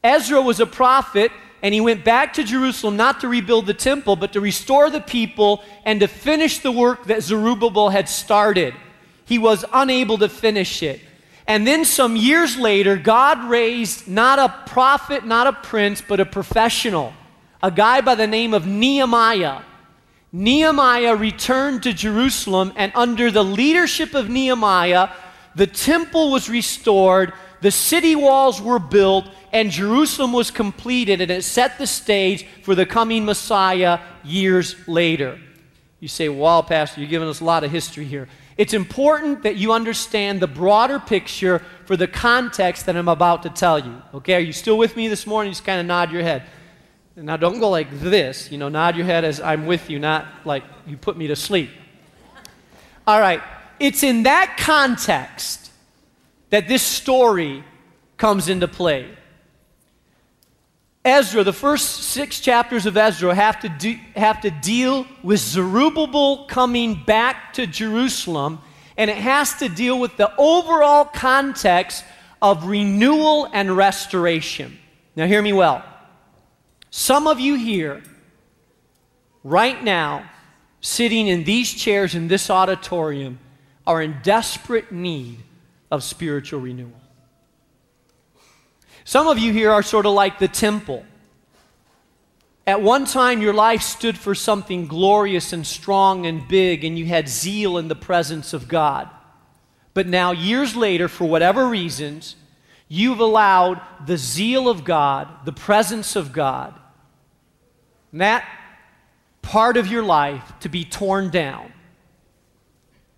Ezra 0.03 0.41
was 0.41 0.59
a 0.59 0.65
prophet, 0.65 1.31
and 1.63 1.73
he 1.73 1.79
went 1.79 2.03
back 2.03 2.33
to 2.33 2.43
Jerusalem 2.43 2.97
not 2.97 3.21
to 3.21 3.29
rebuild 3.29 3.67
the 3.67 3.73
temple, 3.73 4.17
but 4.17 4.33
to 4.33 4.41
restore 4.41 4.89
the 4.89 4.99
people 4.99 5.63
and 5.85 6.01
to 6.01 6.09
finish 6.09 6.59
the 6.59 6.73
work 6.73 7.05
that 7.05 7.23
Zerubbabel 7.23 7.89
had 7.89 8.09
started. 8.09 8.73
He 9.23 9.39
was 9.39 9.63
unable 9.71 10.17
to 10.17 10.27
finish 10.27 10.83
it. 10.83 10.99
And 11.47 11.65
then 11.65 11.85
some 11.85 12.17
years 12.17 12.57
later, 12.57 12.97
God 12.97 13.49
raised 13.49 14.09
not 14.09 14.39
a 14.39 14.69
prophet, 14.69 15.25
not 15.25 15.47
a 15.47 15.53
prince, 15.53 16.01
but 16.05 16.19
a 16.19 16.25
professional, 16.25 17.13
a 17.61 17.71
guy 17.71 18.01
by 18.01 18.15
the 18.15 18.27
name 18.27 18.53
of 18.53 18.67
Nehemiah. 18.67 19.61
Nehemiah 20.33 21.15
returned 21.15 21.83
to 21.83 21.93
Jerusalem, 21.93 22.73
and 22.75 22.91
under 22.93 23.31
the 23.31 23.43
leadership 23.43 24.13
of 24.13 24.29
Nehemiah, 24.29 25.09
the 25.55 25.67
temple 25.67 26.31
was 26.31 26.49
restored, 26.49 27.31
the 27.61 27.71
city 27.71 28.15
walls 28.15 28.61
were 28.61 28.79
built, 28.79 29.25
and 29.53 29.69
Jerusalem 29.69 30.33
was 30.33 30.49
completed, 30.49 31.21
and 31.21 31.29
it 31.29 31.43
set 31.43 31.77
the 31.77 31.85
stage 31.85 32.45
for 32.63 32.73
the 32.73 32.87
coming 32.87 33.23
Messiah 33.23 33.99
years 34.23 34.75
later. 34.87 35.39
You 35.99 36.07
say, 36.07 36.27
Wow, 36.27 36.63
Pastor, 36.63 36.99
you're 36.99 37.09
giving 37.09 37.29
us 37.29 37.39
a 37.39 37.45
lot 37.45 37.63
of 37.63 37.71
history 37.71 38.03
here. 38.03 38.27
It's 38.57 38.73
important 38.73 39.43
that 39.43 39.55
you 39.55 39.71
understand 39.71 40.39
the 40.39 40.47
broader 40.47 40.99
picture 40.99 41.61
for 41.85 41.95
the 41.95 42.07
context 42.07 42.87
that 42.87 42.97
I'm 42.97 43.07
about 43.07 43.43
to 43.43 43.49
tell 43.49 43.79
you. 43.79 44.01
Okay, 44.15 44.35
are 44.35 44.39
you 44.39 44.53
still 44.53 44.77
with 44.77 44.95
me 44.95 45.07
this 45.07 45.25
morning? 45.25 45.51
Just 45.51 45.65
kind 45.65 45.79
of 45.79 45.85
nod 45.85 46.11
your 46.11 46.23
head. 46.23 46.43
Now, 47.15 47.37
don't 47.37 47.59
go 47.59 47.69
like 47.69 47.91
this. 47.91 48.51
You 48.51 48.57
know, 48.57 48.69
nod 48.69 48.95
your 48.95 49.05
head 49.05 49.23
as 49.23 49.39
I'm 49.39 49.67
with 49.67 49.89
you, 49.89 49.99
not 49.99 50.25
like 50.45 50.63
you 50.87 50.97
put 50.97 51.15
me 51.15 51.27
to 51.27 51.35
sleep. 51.35 51.69
All 53.05 53.19
right, 53.19 53.41
it's 53.79 54.01
in 54.01 54.23
that 54.23 54.57
context 54.57 55.71
that 56.49 56.67
this 56.67 56.81
story 56.81 57.63
comes 58.17 58.49
into 58.49 58.67
play. 58.67 59.09
Ezra, 61.05 61.43
the 61.43 61.51
first 61.51 62.03
six 62.03 62.39
chapters 62.39 62.85
of 62.85 62.95
Ezra, 62.95 63.35
have 63.35 63.59
to, 63.59 63.69
do, 63.69 63.97
have 64.15 64.39
to 64.41 64.49
deal 64.49 65.05
with 65.21 65.39
Zerubbabel 65.39 66.45
coming 66.45 67.03
back 67.03 67.53
to 67.53 67.67
Jerusalem, 67.67 68.59
and 68.95 69.09
it 69.09 69.17
has 69.17 69.55
to 69.55 69.67
deal 69.67 69.99
with 69.99 70.15
the 70.15 70.33
overall 70.37 71.03
context 71.03 72.05
of 72.41 72.65
renewal 72.65 73.49
and 73.51 73.75
restoration. 73.75 74.77
Now, 75.15 75.27
hear 75.27 75.41
me 75.41 75.51
well. 75.51 75.83
Some 76.89 77.27
of 77.27 77.39
you 77.39 77.55
here, 77.55 78.01
right 79.43 79.83
now, 79.83 80.29
sitting 80.79 81.27
in 81.27 81.43
these 81.43 81.73
chairs 81.73 82.15
in 82.15 82.29
this 82.29 82.49
auditorium, 82.49 83.39
are 83.85 84.01
in 84.01 84.17
desperate 84.23 84.91
need 84.91 85.39
of 85.91 86.01
spiritual 86.01 86.61
renewal. 86.61 87.02
Some 89.05 89.27
of 89.27 89.37
you 89.37 89.51
here 89.51 89.71
are 89.71 89.83
sort 89.83 90.05
of 90.05 90.13
like 90.13 90.39
the 90.39 90.47
temple. 90.47 91.05
At 92.65 92.81
one 92.81 93.05
time, 93.05 93.41
your 93.41 93.53
life 93.53 93.81
stood 93.81 94.17
for 94.17 94.33
something 94.33 94.87
glorious 94.87 95.51
and 95.51 95.67
strong 95.67 96.25
and 96.25 96.47
big, 96.47 96.85
and 96.85 96.97
you 96.97 97.05
had 97.05 97.27
zeal 97.27 97.77
in 97.77 97.89
the 97.89 97.95
presence 97.95 98.53
of 98.53 98.69
God. 98.69 99.09
But 99.93 100.07
now, 100.07 100.31
years 100.31 100.75
later, 100.75 101.09
for 101.09 101.25
whatever 101.25 101.67
reasons, 101.67 102.37
you've 102.87 103.19
allowed 103.19 103.81
the 104.05 104.17
zeal 104.17 104.69
of 104.69 104.85
God, 104.85 105.27
the 105.43 105.51
presence 105.51 106.15
of 106.15 106.31
God, 106.31 106.73
that 108.13 108.47
part 109.41 109.75
of 109.75 109.87
your 109.87 110.03
life 110.03 110.53
to 110.61 110.69
be 110.69 110.85
torn 110.85 111.29
down 111.29 111.72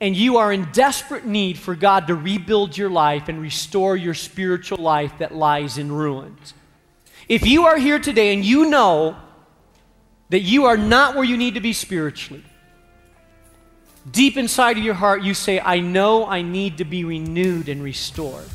and 0.01 0.15
you 0.15 0.37
are 0.37 0.51
in 0.51 0.65
desperate 0.71 1.25
need 1.25 1.57
for 1.57 1.75
God 1.75 2.07
to 2.07 2.15
rebuild 2.15 2.77
your 2.77 2.89
life 2.89 3.29
and 3.29 3.41
restore 3.41 3.95
your 3.95 4.13
spiritual 4.13 4.77
life 4.77 5.13
that 5.19 5.33
lies 5.33 5.77
in 5.77 5.91
ruins. 5.91 6.53
If 7.29 7.47
you 7.47 7.65
are 7.65 7.77
here 7.77 7.99
today 7.99 8.33
and 8.33 8.43
you 8.43 8.69
know 8.69 9.15
that 10.29 10.41
you 10.41 10.65
are 10.65 10.77
not 10.77 11.15
where 11.15 11.23
you 11.23 11.37
need 11.37 11.53
to 11.53 11.61
be 11.61 11.73
spiritually, 11.73 12.43
deep 14.11 14.37
inside 14.37 14.77
of 14.77 14.83
your 14.83 14.93
heart 14.93 15.23
you 15.23 15.33
say, 15.33 15.59
I 15.59 15.79
know 15.79 16.25
I 16.25 16.41
need 16.41 16.77
to 16.79 16.85
be 16.85 17.03
renewed 17.03 17.69
and 17.69 17.81
restored, 17.81 18.45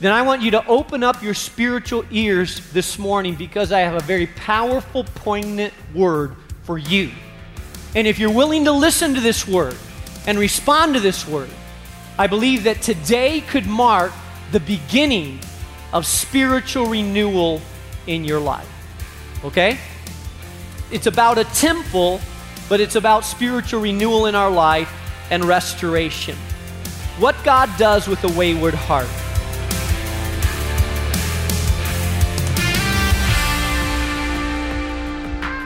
then 0.00 0.12
I 0.12 0.22
want 0.22 0.40
you 0.40 0.50
to 0.52 0.66
open 0.66 1.04
up 1.04 1.22
your 1.22 1.34
spiritual 1.34 2.06
ears 2.10 2.72
this 2.72 2.98
morning 2.98 3.34
because 3.34 3.70
I 3.70 3.80
have 3.80 3.94
a 3.94 4.06
very 4.06 4.28
powerful, 4.28 5.04
poignant 5.04 5.74
word 5.94 6.36
for 6.62 6.78
you. 6.78 7.10
And 7.94 8.06
if 8.06 8.18
you're 8.18 8.32
willing 8.32 8.64
to 8.64 8.72
listen 8.72 9.14
to 9.14 9.20
this 9.20 9.46
word, 9.46 9.76
and 10.26 10.38
respond 10.38 10.94
to 10.94 11.00
this 11.00 11.26
word, 11.26 11.50
I 12.18 12.26
believe 12.26 12.64
that 12.64 12.82
today 12.82 13.40
could 13.40 13.66
mark 13.66 14.12
the 14.52 14.60
beginning 14.60 15.40
of 15.92 16.06
spiritual 16.06 16.86
renewal 16.86 17.60
in 18.06 18.24
your 18.24 18.40
life. 18.40 18.68
Okay? 19.44 19.78
It's 20.90 21.06
about 21.06 21.38
a 21.38 21.44
temple, 21.44 22.20
but 22.68 22.80
it's 22.80 22.96
about 22.96 23.24
spiritual 23.24 23.80
renewal 23.80 24.26
in 24.26 24.34
our 24.34 24.50
life 24.50 24.92
and 25.30 25.44
restoration. 25.44 26.36
What 27.18 27.36
God 27.44 27.70
does 27.78 28.08
with 28.08 28.22
a 28.24 28.38
wayward 28.38 28.74
heart. 28.74 29.08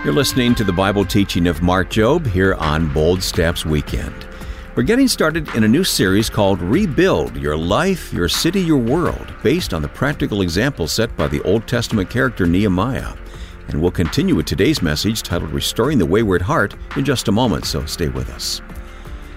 You're 0.04 0.12
listening 0.12 0.54
to 0.56 0.64
the 0.64 0.72
Bible 0.72 1.06
teaching 1.06 1.46
of 1.46 1.62
Mark 1.62 1.88
Jobe 1.88 2.26
here 2.26 2.54
on 2.56 2.92
Bold 2.92 3.22
Steps 3.22 3.64
Weekend. 3.64 4.23
We're 4.76 4.82
getting 4.82 5.06
started 5.06 5.54
in 5.54 5.62
a 5.62 5.68
new 5.68 5.84
series 5.84 6.28
called 6.28 6.60
Rebuild 6.60 7.36
Your 7.36 7.56
Life, 7.56 8.12
Your 8.12 8.28
City, 8.28 8.60
Your 8.60 8.76
World, 8.76 9.32
based 9.40 9.72
on 9.72 9.82
the 9.82 9.88
practical 9.88 10.42
example 10.42 10.88
set 10.88 11.16
by 11.16 11.28
the 11.28 11.40
Old 11.42 11.68
Testament 11.68 12.10
character 12.10 12.44
Nehemiah. 12.44 13.14
And 13.68 13.80
we'll 13.80 13.92
continue 13.92 14.34
with 14.34 14.46
today's 14.46 14.82
message 14.82 15.22
titled 15.22 15.52
Restoring 15.52 15.96
the 15.98 16.04
Wayward 16.04 16.42
Heart 16.42 16.74
in 16.96 17.04
just 17.04 17.28
a 17.28 17.32
moment, 17.32 17.66
so 17.66 17.86
stay 17.86 18.08
with 18.08 18.28
us. 18.30 18.62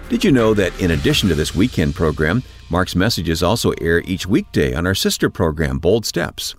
Did 0.09 0.23
you 0.23 0.31
know 0.31 0.55
that 0.55 0.81
in 0.81 0.89
addition 0.89 1.29
to 1.29 1.35
this 1.35 1.53
weekend 1.53 1.93
program, 1.93 2.41
Mark's 2.71 2.95
messages 2.95 3.43
also 3.43 3.73
air 3.79 3.99
each 4.05 4.25
weekday 4.25 4.73
on 4.73 4.87
our 4.87 4.95
sister 4.95 5.29
program, 5.29 5.77
Bold 5.77 6.07
Steps? 6.07 6.55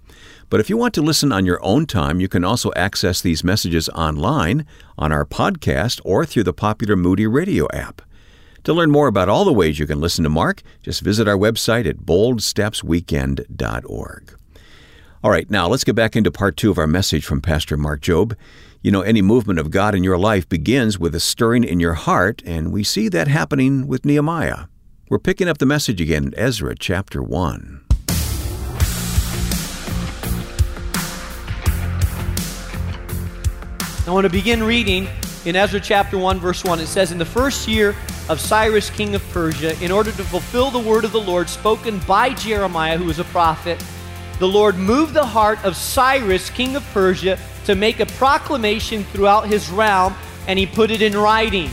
But 0.50 0.60
if 0.60 0.70
you 0.70 0.76
want 0.76 0.94
to 0.94 1.02
listen 1.02 1.32
on 1.32 1.44
your 1.44 1.58
own 1.64 1.84
time, 1.84 2.20
you 2.20 2.28
can 2.28 2.44
also 2.44 2.70
access 2.76 3.20
these 3.20 3.42
messages 3.42 3.88
online, 3.88 4.64
on 4.96 5.10
our 5.10 5.24
podcast, 5.24 6.00
or 6.04 6.24
through 6.24 6.44
the 6.44 6.52
popular 6.52 6.94
Moody 6.94 7.26
Radio 7.26 7.66
app. 7.72 8.02
To 8.64 8.72
learn 8.72 8.90
more 8.90 9.08
about 9.08 9.28
all 9.28 9.44
the 9.44 9.52
ways 9.52 9.78
you 9.78 9.86
can 9.86 10.00
listen 10.00 10.24
to 10.24 10.30
Mark, 10.30 10.62
just 10.82 11.00
visit 11.00 11.28
our 11.28 11.36
website 11.36 11.88
at 11.88 11.98
boldstepsweekend.org. 11.98 14.34
All 15.24 15.30
right, 15.30 15.50
now 15.50 15.66
let's 15.66 15.84
get 15.84 15.96
back 15.96 16.14
into 16.14 16.30
part 16.30 16.56
two 16.56 16.70
of 16.70 16.78
our 16.78 16.86
message 16.86 17.24
from 17.24 17.40
Pastor 17.40 17.76
Mark 17.76 18.00
Jobe. 18.00 18.36
You 18.82 18.92
know, 18.92 19.00
any 19.00 19.20
movement 19.20 19.58
of 19.58 19.72
God 19.72 19.94
in 19.94 20.04
your 20.04 20.18
life 20.18 20.48
begins 20.48 20.98
with 20.98 21.14
a 21.14 21.20
stirring 21.20 21.64
in 21.64 21.80
your 21.80 21.94
heart, 21.94 22.42
and 22.46 22.70
we 22.70 22.84
see 22.84 23.08
that 23.08 23.26
happening 23.26 23.88
with 23.88 24.04
Nehemiah. 24.04 24.66
We're 25.10 25.18
picking 25.18 25.48
up 25.48 25.58
the 25.58 25.66
message 25.66 26.00
again 26.00 26.26
in 26.26 26.38
Ezra 26.38 26.76
chapter 26.76 27.22
1. 27.22 27.84
I 34.06 34.10
want 34.10 34.24
to 34.24 34.30
begin 34.30 34.62
reading 34.62 35.08
in 35.48 35.56
Ezra 35.56 35.80
chapter 35.80 36.18
1, 36.18 36.40
verse 36.40 36.62
1. 36.62 36.78
It 36.78 36.88
says, 36.88 37.10
In 37.10 37.16
the 37.16 37.24
first 37.24 37.66
year 37.66 37.96
of 38.28 38.38
Cyrus, 38.38 38.90
king 38.90 39.14
of 39.14 39.26
Persia, 39.30 39.82
in 39.82 39.90
order 39.90 40.12
to 40.12 40.22
fulfill 40.22 40.70
the 40.70 40.78
word 40.78 41.06
of 41.06 41.12
the 41.12 41.20
Lord 41.20 41.48
spoken 41.48 42.00
by 42.00 42.34
Jeremiah, 42.34 42.98
who 42.98 43.06
was 43.06 43.18
a 43.18 43.24
prophet, 43.24 43.82
the 44.40 44.46
Lord 44.46 44.76
moved 44.76 45.14
the 45.14 45.24
heart 45.24 45.64
of 45.64 45.74
Cyrus, 45.74 46.50
king 46.50 46.76
of 46.76 46.84
Persia, 46.92 47.38
to 47.64 47.74
make 47.74 47.98
a 47.98 48.04
proclamation 48.04 49.04
throughout 49.04 49.48
his 49.48 49.70
realm, 49.70 50.14
and 50.46 50.58
he 50.58 50.66
put 50.66 50.90
it 50.90 51.00
in 51.00 51.16
writing. 51.16 51.70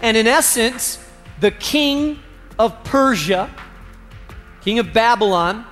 And 0.00 0.16
in 0.16 0.26
essence, 0.26 0.98
the 1.40 1.50
king 1.50 2.20
of 2.58 2.82
Persia, 2.84 3.50
king 4.62 4.78
of 4.78 4.94
Babylon, 4.94 5.66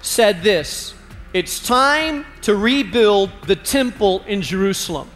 said 0.00 0.44
this 0.44 0.94
It's 1.32 1.58
time 1.58 2.24
to 2.42 2.54
rebuild 2.54 3.30
the 3.48 3.56
temple 3.56 4.22
in 4.28 4.42
Jerusalem. 4.42 5.08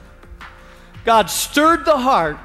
God 1.06 1.30
stirred 1.30 1.86
the 1.86 1.96
heart 1.96 2.36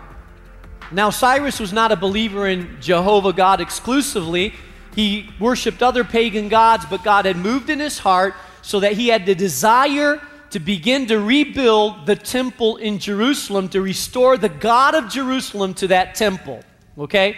now, 0.92 1.10
Cyrus 1.10 1.60
was 1.60 1.72
not 1.72 1.94
a 1.94 1.96
believer 1.96 2.48
in 2.48 2.78
Jehovah 2.82 3.32
God 3.32 3.62
exclusively. 3.62 4.54
He 4.94 5.30
worshiped 5.40 5.82
other 5.82 6.04
pagan 6.04 6.50
gods, 6.50 6.86
but 6.86 7.04
God 7.04 7.26
had 7.26 7.38
moved 7.38 7.70
in 7.70 7.80
his 7.80 8.00
heart 8.00 8.34
so 8.62 8.82
that 8.82 8.94
he 8.94 9.08
had 9.08 9.26
the 9.26 9.34
desire 9.34 10.22
to 10.50 10.60
begin 10.60 11.08
to 11.08 11.18
rebuild 11.18 12.06
the 12.06 12.18
temple 12.18 12.76
in 12.76 13.00
Jerusalem, 13.00 13.70
to 13.70 13.82
restore 13.82 14.36
the 14.36 14.50
God 14.50 14.94
of 14.94 15.10
Jerusalem 15.10 15.74
to 15.76 15.88
that 15.88 16.14
temple. 16.16 16.62
Okay? 16.98 17.38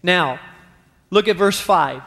Now, 0.00 0.38
look 1.10 1.26
at 1.26 1.36
verse 1.36 1.58
5. 1.58 2.02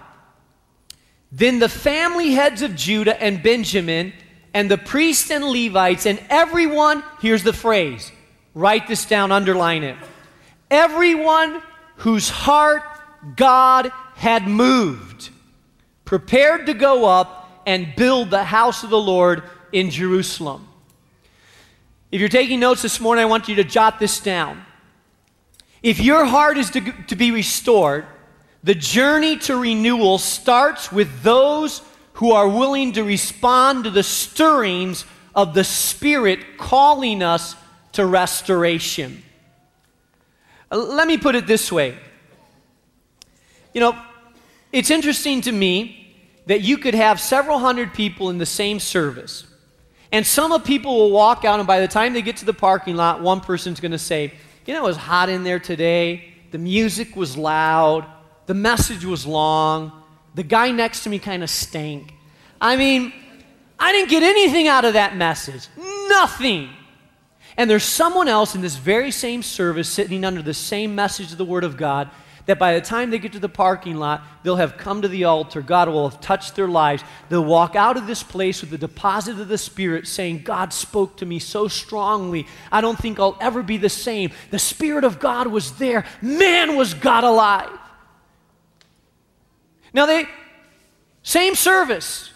Then 1.30 1.60
the 1.60 1.68
family 1.68 2.32
heads 2.32 2.62
of 2.62 2.74
Judah 2.74 3.22
and 3.22 3.44
Benjamin, 3.44 4.14
and 4.54 4.72
the 4.72 4.78
priests 4.78 5.30
and 5.30 5.44
Levites, 5.44 6.06
and 6.06 6.24
everyone, 6.30 7.04
here's 7.22 7.44
the 7.44 7.54
phrase 7.54 8.14
write 8.54 8.88
this 8.88 9.06
down, 9.06 9.32
underline 9.32 9.84
it 9.84 9.98
everyone 10.72 11.62
whose 11.98 12.30
heart 12.30 12.84
God 13.36 13.92
had 14.16 14.48
moved, 14.48 15.30
prepared 16.06 16.68
to 16.68 16.74
go 16.74 17.06
up 17.06 17.64
and 17.66 17.96
build 17.96 18.30
the 18.30 18.44
house 18.44 18.84
of 18.84 18.90
the 18.90 19.00
Lord 19.00 19.44
in 19.72 19.90
Jerusalem. 19.90 20.68
If 22.12 22.20
you're 22.20 22.30
taking 22.30 22.60
notes 22.60 22.82
this 22.82 23.00
morning, 23.00 23.24
I 23.24 23.28
want 23.28 23.48
you 23.48 23.56
to 23.56 23.64
jot 23.64 24.00
this 24.00 24.20
down. 24.20 24.66
If 25.84 26.00
your 26.00 26.26
heart 26.26 26.58
is 26.58 26.72
to, 26.72 26.82
to 26.82 27.16
be 27.16 27.32
restored, 27.32 28.06
the 28.64 28.76
journey 28.76 29.38
to 29.38 29.56
renewal 29.56 30.18
starts 30.18 30.92
with 30.92 31.22
those 31.22 31.82
who 32.14 32.32
are 32.32 32.48
willing 32.48 32.94
to 32.94 33.04
respond 33.04 33.86
to 33.86 33.90
the 33.90 34.04
stirrings 34.04 35.06
of 35.36 35.54
the 35.54 35.64
Spirit 35.64 36.58
calling 36.58 37.24
us 37.24 37.56
to 37.94 38.06
restoration. 38.06 39.24
Uh, 40.72 40.78
let 40.78 41.08
me 41.08 41.18
put 41.18 41.36
it 41.36 41.48
this 41.48 41.72
way. 41.72 41.98
You 43.74 43.82
know, 43.82 44.00
it's 44.72 44.92
interesting 44.92 45.42
to 45.42 45.52
me 45.52 46.16
that 46.46 46.62
you 46.62 46.78
could 46.78 46.96
have 46.96 47.20
several 47.20 47.60
hundred 47.60 47.94
people 47.94 48.30
in 48.30 48.38
the 48.38 48.46
same 48.46 48.80
service. 48.80 49.46
And 50.12 50.26
some 50.26 50.52
of 50.52 50.64
people 50.64 50.96
will 50.96 51.12
walk 51.12 51.46
out, 51.46 51.60
and 51.60 51.68
by 51.68 51.80
the 51.80 51.88
time 51.88 52.14
they 52.14 52.24
get 52.24 52.38
to 52.38 52.46
the 52.46 52.54
parking 52.54 52.96
lot, 52.96 53.22
one 53.22 53.42
person's 53.42 53.80
going 53.80 53.92
to 53.92 54.00
say, 54.00 54.34
You 54.66 54.74
know, 54.74 54.84
it 54.84 54.88
was 54.88 54.98
hot 54.98 55.30
in 55.30 55.44
there 55.44 55.60
today. 55.60 56.34
The 56.52 56.58
music 56.58 57.16
was 57.16 57.38
loud. 57.38 58.06
The 58.48 58.56
message 58.56 59.06
was 59.06 59.28
long. 59.28 59.92
The 60.34 60.42
guy 60.42 60.72
next 60.72 61.04
to 61.04 61.10
me 61.10 61.20
kind 61.20 61.44
of 61.44 61.50
stank. 61.50 62.14
I 62.60 62.76
mean, 62.76 63.14
I 63.80 63.92
didn't 63.92 64.10
get 64.10 64.24
anything 64.24 64.68
out 64.68 64.86
of 64.86 64.94
that 64.94 65.16
message. 65.16 65.68
Nothing. 66.08 66.70
And 67.58 67.70
there's 67.70 67.84
someone 67.84 68.28
else 68.28 68.56
in 68.56 68.62
this 68.62 68.78
very 68.78 69.12
same 69.12 69.44
service 69.44 69.90
sitting 69.90 70.24
under 70.24 70.42
the 70.42 70.54
same 70.54 70.96
message 70.96 71.32
of 71.32 71.38
the 71.38 71.46
Word 71.46 71.64
of 71.64 71.78
God 71.78 72.10
that 72.50 72.58
by 72.58 72.74
the 72.74 72.82
time 72.82 73.12
they 73.12 73.20
get 73.20 73.34
to 73.34 73.40
the 73.40 73.48
parking 73.48 73.98
lot, 73.98 74.24
they'll 74.42 74.56
have 74.56 74.76
come 74.76 75.04
to 75.04 75.08
the 75.08 75.26
altar. 75.26 75.62
God 75.62 75.88
will 75.88 76.10
have 76.10 76.20
touched 76.20 76.56
their 76.56 76.68
lives. 76.68 77.04
They'll 77.30 77.46
walk 77.46 77.76
out 77.76 77.96
of 77.96 78.08
this 78.08 78.24
place 78.24 78.62
with 78.62 78.72
the 78.72 78.78
deposit 78.80 79.40
of 79.40 79.48
the 79.48 79.58
Spirit 79.60 80.08
saying, 80.08 80.42
God 80.42 80.74
spoke 80.74 81.18
to 81.18 81.28
me 81.28 81.38
so 81.38 81.68
strongly. 81.68 82.48
I 82.72 82.82
don't 82.82 82.98
think 82.98 83.20
I'll 83.20 83.38
ever 83.40 83.62
be 83.62 83.78
the 83.78 83.88
same. 83.88 84.32
The 84.50 84.58
Spirit 84.58 85.04
of 85.04 85.20
God 85.20 85.46
was 85.46 85.74
there. 85.74 86.06
Man, 86.24 86.76
was 86.76 86.96
God 86.96 87.24
alive. 87.24 87.70
Now, 89.94 90.08
they, 90.08 90.26
same 91.22 91.54
service. 91.54 92.32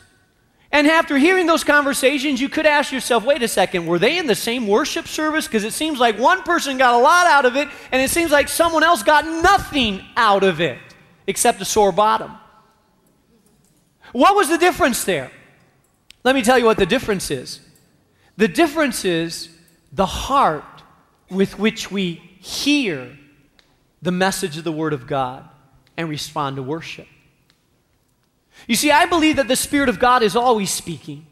And 0.74 0.88
after 0.88 1.20
hearing 1.20 1.46
those 1.46 1.63
conversations, 1.63 2.42
you 2.42 2.50
could 2.50 2.65
ask 2.65 2.92
yourself, 2.92 3.24
wait 3.24 3.44
a 3.44 3.48
second, 3.48 3.86
were 3.86 4.00
they 4.00 4.18
in 4.18 4.25
the 4.25 4.34
same 4.34 4.68
worship 4.68 5.08
service? 5.08 5.46
Because 5.46 5.63
it 5.63 5.72
seems 5.72 6.00
like 6.00 6.18
one 6.18 6.42
person 6.42 6.80
got 6.80 6.96
a 6.96 6.98
lot 6.98 7.27
out 7.27 7.46
of 7.46 7.56
it, 7.56 7.70
and 7.92 8.01
it 8.01 8.10
seems 8.10 8.32
like 8.32 8.50
someone 8.50 8.84
else 8.84 9.03
got 9.03 9.24
nothing 9.24 10.03
out 10.18 10.44
of 10.44 10.60
it 10.60 10.80
except 11.27 11.62
a 11.62 11.65
sore 11.65 11.92
bottom. 11.92 12.32
What 14.13 14.36
was 14.36 14.50
the 14.50 14.58
difference 14.58 15.03
there? 15.03 15.30
Let 16.24 16.34
me 16.34 16.42
tell 16.42 16.58
you 16.58 16.65
what 16.65 16.77
the 16.77 16.88
difference 16.88 17.30
is. 17.30 17.62
The 18.38 18.48
difference 18.48 19.06
is 19.06 19.50
the 19.92 20.08
heart 20.08 20.63
with 21.30 21.60
which 21.60 21.92
we 21.92 22.15
hear 22.39 23.15
the 24.01 24.12
message 24.12 24.58
of 24.58 24.63
the 24.63 24.72
Word 24.72 24.94
of 24.94 25.06
God 25.06 25.48
and 25.98 26.10
respond 26.10 26.56
to 26.56 26.63
worship. 26.63 27.08
You 28.67 28.75
see, 28.75 28.91
I 28.91 29.05
believe 29.05 29.38
that 29.38 29.48
the 29.48 29.55
Spirit 29.55 29.89
of 29.89 30.00
God 30.00 30.24
is 30.24 30.36
always 30.36 30.72
speaking. 30.72 31.25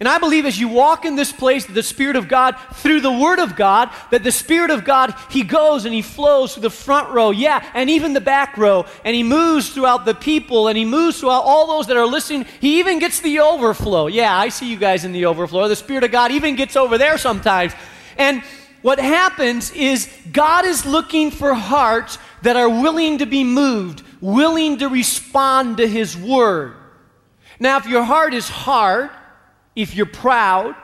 And 0.00 0.08
I 0.08 0.18
believe 0.18 0.44
as 0.44 0.58
you 0.58 0.68
walk 0.68 1.04
in 1.04 1.14
this 1.14 1.32
place, 1.32 1.64
the 1.64 1.82
Spirit 1.82 2.16
of 2.16 2.26
God, 2.26 2.56
through 2.74 3.00
the 3.00 3.12
Word 3.12 3.38
of 3.38 3.54
God, 3.54 3.90
that 4.10 4.24
the 4.24 4.32
Spirit 4.32 4.70
of 4.70 4.84
God, 4.84 5.14
He 5.30 5.44
goes 5.44 5.84
and 5.84 5.94
He 5.94 6.02
flows 6.02 6.52
through 6.52 6.62
the 6.62 6.70
front 6.70 7.10
row, 7.10 7.30
yeah, 7.30 7.64
and 7.74 7.88
even 7.88 8.12
the 8.12 8.20
back 8.20 8.56
row, 8.58 8.86
and 9.04 9.14
He 9.14 9.22
moves 9.22 9.70
throughout 9.70 10.04
the 10.04 10.14
people, 10.14 10.66
and 10.66 10.76
He 10.76 10.84
moves 10.84 11.20
throughout 11.20 11.44
all 11.44 11.68
those 11.68 11.86
that 11.86 11.96
are 11.96 12.06
listening. 12.06 12.44
He 12.60 12.80
even 12.80 12.98
gets 12.98 13.20
the 13.20 13.38
overflow. 13.38 14.08
Yeah, 14.08 14.36
I 14.36 14.48
see 14.48 14.68
you 14.68 14.76
guys 14.76 15.04
in 15.04 15.12
the 15.12 15.26
overflow. 15.26 15.68
The 15.68 15.76
Spirit 15.76 16.02
of 16.02 16.10
God 16.10 16.32
even 16.32 16.56
gets 16.56 16.74
over 16.74 16.98
there 16.98 17.16
sometimes. 17.16 17.72
And 18.18 18.42
what 18.82 18.98
happens 18.98 19.70
is 19.70 20.12
God 20.32 20.66
is 20.66 20.84
looking 20.84 21.30
for 21.30 21.54
hearts 21.54 22.18
that 22.42 22.56
are 22.56 22.68
willing 22.68 23.18
to 23.18 23.26
be 23.26 23.42
moved, 23.42 24.02
willing 24.20 24.78
to 24.78 24.88
respond 24.88 25.78
to 25.78 25.86
His 25.86 26.16
word. 26.16 26.74
Now, 27.60 27.76
if 27.76 27.86
your 27.86 28.02
heart 28.02 28.34
is 28.34 28.48
hard, 28.48 29.10
if 29.76 29.94
you're 29.94 30.06
proud, 30.06 30.74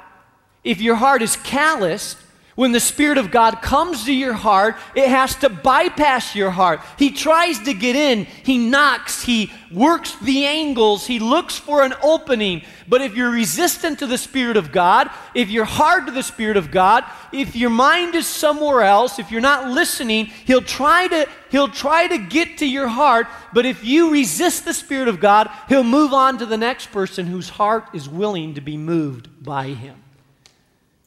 if 0.64 0.80
your 0.80 0.94
heart 0.94 1.22
is 1.22 1.36
calloused, 1.36 2.16
when 2.60 2.72
the 2.72 2.78
Spirit 2.78 3.16
of 3.16 3.30
God 3.30 3.62
comes 3.62 4.04
to 4.04 4.12
your 4.12 4.34
heart, 4.34 4.76
it 4.94 5.08
has 5.08 5.34
to 5.36 5.48
bypass 5.48 6.34
your 6.34 6.50
heart. 6.50 6.82
He 6.98 7.10
tries 7.10 7.58
to 7.60 7.72
get 7.72 7.96
in, 7.96 8.26
he 8.26 8.58
knocks, 8.58 9.22
he 9.22 9.50
works 9.72 10.14
the 10.16 10.44
angles, 10.44 11.06
he 11.06 11.20
looks 11.20 11.56
for 11.56 11.82
an 11.82 11.94
opening. 12.02 12.60
But 12.86 13.00
if 13.00 13.16
you're 13.16 13.30
resistant 13.30 14.00
to 14.00 14.06
the 14.06 14.18
Spirit 14.18 14.58
of 14.58 14.72
God, 14.72 15.08
if 15.34 15.48
you're 15.48 15.64
hard 15.64 16.04
to 16.04 16.12
the 16.12 16.22
Spirit 16.22 16.58
of 16.58 16.70
God, 16.70 17.02
if 17.32 17.56
your 17.56 17.70
mind 17.70 18.14
is 18.14 18.26
somewhere 18.26 18.82
else, 18.82 19.18
if 19.18 19.30
you're 19.30 19.40
not 19.40 19.70
listening, 19.70 20.26
he'll 20.26 20.60
try 20.60 21.08
to 21.08 21.26
he'll 21.48 21.66
try 21.66 22.08
to 22.08 22.18
get 22.18 22.58
to 22.58 22.66
your 22.66 22.88
heart, 22.88 23.26
but 23.54 23.64
if 23.64 23.82
you 23.82 24.12
resist 24.12 24.66
the 24.66 24.74
Spirit 24.74 25.08
of 25.08 25.18
God, 25.18 25.48
he'll 25.70 25.82
move 25.82 26.12
on 26.12 26.36
to 26.36 26.44
the 26.44 26.58
next 26.58 26.92
person 26.92 27.26
whose 27.26 27.48
heart 27.48 27.86
is 27.94 28.06
willing 28.06 28.52
to 28.52 28.60
be 28.60 28.76
moved 28.76 29.42
by 29.42 29.68
him. 29.68 29.96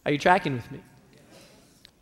Are 0.03 0.11
you 0.11 0.17
tracking 0.17 0.53
with 0.55 0.71
me? 0.71 0.79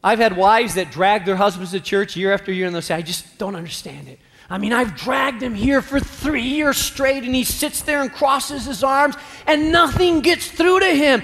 I've 0.03 0.19
had 0.19 0.35
wives 0.35 0.75
that 0.75 0.91
drag 0.91 1.25
their 1.25 1.35
husbands 1.35 1.71
to 1.71 1.79
church 1.79 2.15
year 2.15 2.33
after 2.33 2.51
year 2.51 2.65
and 2.65 2.73
they'll 2.73 2.81
say, 2.81 2.95
I 2.95 3.01
just 3.01 3.37
don't 3.37 3.55
understand 3.55 4.07
it. 4.07 4.19
I 4.49 4.57
mean, 4.57 4.73
I've 4.73 4.95
dragged 4.95 5.41
him 5.41 5.55
here 5.55 5.81
for 5.81 5.99
three 5.99 6.41
years 6.41 6.77
straight 6.77 7.23
and 7.23 7.33
he 7.33 7.43
sits 7.43 7.83
there 7.83 8.01
and 8.01 8.11
crosses 8.11 8.65
his 8.65 8.83
arms 8.83 9.15
and 9.47 9.71
nothing 9.71 10.21
gets 10.21 10.49
through 10.49 10.79
to 10.81 10.93
him. 10.93 11.23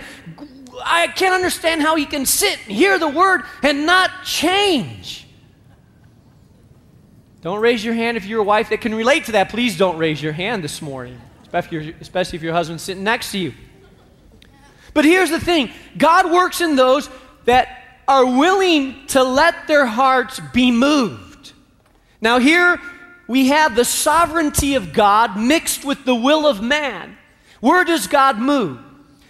I 0.83 1.07
can't 1.07 1.33
understand 1.33 1.81
how 1.81 1.95
he 1.95 2.05
can 2.05 2.25
sit 2.25 2.59
and 2.67 2.75
hear 2.75 2.99
the 2.99 3.07
word 3.07 3.41
and 3.63 3.85
not 3.85 4.23
change. 4.23 5.27
Don't 7.41 7.61
raise 7.61 7.83
your 7.83 7.95
hand 7.95 8.15
if 8.15 8.25
you're 8.25 8.41
a 8.41 8.45
wife 8.45 8.69
that 8.69 8.81
can 8.81 8.93
relate 8.93 9.25
to 9.25 9.33
that. 9.33 9.49
Please 9.49 9.77
don't 9.77 9.97
raise 9.97 10.21
your 10.21 10.33
hand 10.33 10.63
this 10.63 10.81
morning, 10.81 11.19
especially 11.51 12.37
if 12.37 12.43
your 12.43 12.53
husband's 12.53 12.83
sitting 12.83 13.03
next 13.03 13.31
to 13.31 13.39
you. 13.39 13.53
But 14.93 15.05
here's 15.05 15.29
the 15.29 15.39
thing 15.39 15.71
God 15.97 16.31
works 16.31 16.61
in 16.61 16.75
those 16.75 17.09
that 17.45 17.86
are 18.07 18.25
willing 18.25 19.05
to 19.07 19.23
let 19.23 19.67
their 19.67 19.85
hearts 19.85 20.39
be 20.53 20.71
moved. 20.71 21.53
Now, 22.21 22.39
here 22.39 22.79
we 23.27 23.47
have 23.47 23.75
the 23.75 23.85
sovereignty 23.85 24.75
of 24.75 24.93
God 24.93 25.37
mixed 25.37 25.83
with 25.83 26.05
the 26.05 26.15
will 26.15 26.47
of 26.47 26.61
man. 26.61 27.17
Where 27.59 27.83
does 27.83 28.07
God 28.07 28.39
move? 28.39 28.79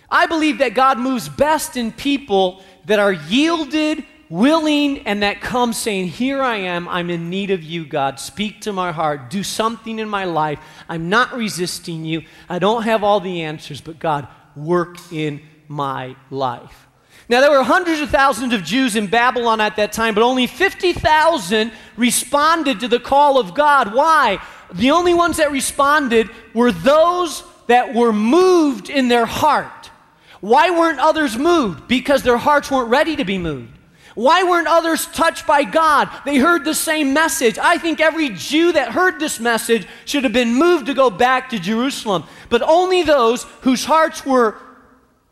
I 0.09 0.25
believe 0.25 0.59
that 0.59 0.73
God 0.73 0.99
moves 0.99 1.27
best 1.27 1.75
in 1.75 1.91
people 1.91 2.63
that 2.85 2.99
are 2.99 3.11
yielded, 3.11 4.05
willing, 4.29 4.99
and 4.99 5.23
that 5.23 5.41
come 5.41 5.73
saying, 5.73 6.09
Here 6.09 6.41
I 6.41 6.57
am, 6.57 6.87
I'm 6.87 7.09
in 7.09 7.29
need 7.29 7.51
of 7.51 7.63
you, 7.63 7.85
God. 7.85 8.19
Speak 8.19 8.61
to 8.61 8.73
my 8.73 8.91
heart, 8.91 9.29
do 9.29 9.43
something 9.43 9.99
in 9.99 10.07
my 10.07 10.25
life. 10.25 10.59
I'm 10.87 11.09
not 11.09 11.35
resisting 11.35 12.05
you. 12.05 12.23
I 12.47 12.59
don't 12.59 12.83
have 12.83 13.03
all 13.03 13.19
the 13.19 13.41
answers, 13.41 13.81
but 13.81 13.99
God, 13.99 14.27
work 14.55 14.97
in 15.11 15.41
my 15.67 16.15
life. 16.29 16.87
Now, 17.29 17.41
there 17.41 17.51
were 17.51 17.63
hundreds 17.63 17.99
of 17.99 18.09
thousands 18.09 18.53
of 18.53 18.63
Jews 18.63 18.95
in 18.95 19.07
Babylon 19.07 19.59
at 19.59 19.75
that 19.75 19.91
time, 19.91 20.13
but 20.13 20.23
only 20.23 20.47
50,000 20.47 21.71
responded 21.97 22.79
to 22.79 22.87
the 22.87 22.99
call 22.99 23.37
of 23.37 23.53
God. 23.53 23.93
Why? 23.93 24.41
The 24.73 24.91
only 24.91 25.13
ones 25.13 25.37
that 25.37 25.51
responded 25.51 26.29
were 26.53 26.71
those 26.71 27.43
that 27.67 27.93
were 27.93 28.13
moved 28.13 28.89
in 28.89 29.09
their 29.09 29.25
heart. 29.25 29.91
Why 30.39 30.69
weren't 30.69 30.99
others 30.99 31.37
moved? 31.37 31.87
Because 31.89 32.23
their 32.23 32.37
hearts 32.37 32.71
weren't 32.71 32.89
ready 32.89 33.17
to 33.17 33.25
be 33.25 33.37
moved. 33.37 33.73
Why 34.15 34.43
weren't 34.43 34.67
others 34.67 35.05
touched 35.07 35.45
by 35.45 35.63
God? 35.63 36.09
They 36.25 36.37
heard 36.37 36.63
the 36.63 36.73
same 36.73 37.13
message. 37.13 37.59
I 37.59 37.77
think 37.77 37.99
every 37.99 38.29
Jew 38.29 38.71
that 38.71 38.91
heard 38.91 39.19
this 39.19 39.39
message 39.39 39.85
should 40.05 40.23
have 40.23 40.33
been 40.33 40.55
moved 40.55 40.87
to 40.87 40.93
go 40.93 41.09
back 41.09 41.49
to 41.49 41.59
Jerusalem. 41.59 42.23
But 42.49 42.61
only 42.61 43.03
those 43.03 43.43
whose 43.61 43.85
hearts 43.85 44.25
were 44.25 44.55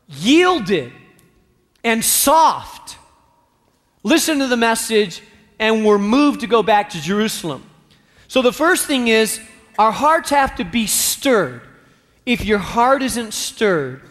yielded 0.07 0.91
and 1.85 2.03
soft 2.03 2.97
listened 4.03 4.41
to 4.41 4.47
the 4.47 4.57
message 4.57 5.21
and 5.59 5.85
were 5.85 5.99
moved 5.99 6.41
to 6.41 6.47
go 6.47 6.61
back 6.61 6.89
to 6.89 7.01
Jerusalem. 7.01 7.63
So 8.27 8.41
the 8.41 8.51
first 8.51 8.87
thing 8.87 9.07
is 9.07 9.39
our 9.77 9.91
hearts 9.91 10.31
have 10.31 10.55
to 10.55 10.65
be 10.65 10.87
stirred. 10.87 11.61
If 12.25 12.43
your 12.43 12.57
heart 12.57 13.03
isn't 13.03 13.33
stirred, 13.33 14.01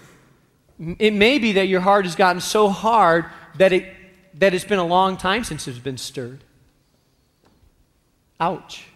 it 0.99 1.13
may 1.13 1.39
be 1.39 1.53
that 1.53 1.67
your 1.67 1.81
heart 1.81 2.05
has 2.05 2.15
gotten 2.15 2.41
so 2.41 2.69
hard 2.69 3.27
that, 3.57 3.73
it, 3.73 3.93
that 4.35 4.55
it's 4.55 4.65
been 4.65 4.79
a 4.79 4.87
long 4.87 5.17
time 5.17 5.43
since 5.43 5.67
it's 5.67 5.79
been 5.79 5.99
stirred. 5.99 6.45
Ouch. 8.39 8.87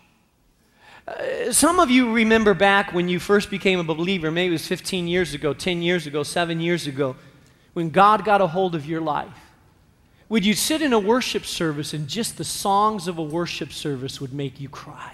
Uh, 1.06 1.50
some 1.50 1.80
of 1.80 1.90
you 1.90 2.12
remember 2.12 2.54
back 2.54 2.92
when 2.92 3.08
you 3.08 3.18
first 3.18 3.50
became 3.50 3.80
a 3.80 3.84
believer, 3.84 4.30
maybe 4.30 4.50
it 4.50 4.52
was 4.52 4.66
15 4.68 5.08
years 5.08 5.34
ago, 5.34 5.52
10 5.52 5.82
years 5.82 6.06
ago, 6.06 6.22
7 6.22 6.60
years 6.60 6.86
ago 6.86 7.16
when 7.78 7.90
God 7.90 8.24
got 8.24 8.40
a 8.40 8.48
hold 8.48 8.74
of 8.74 8.86
your 8.86 9.00
life? 9.00 9.52
Would 10.28 10.44
you 10.44 10.54
sit 10.54 10.82
in 10.82 10.92
a 10.92 10.98
worship 10.98 11.44
service 11.44 11.94
and 11.94 12.08
just 12.08 12.36
the 12.36 12.42
songs 12.42 13.06
of 13.06 13.18
a 13.18 13.22
worship 13.22 13.72
service 13.72 14.20
would 14.20 14.32
make 14.32 14.58
you 14.58 14.68
cry? 14.68 15.12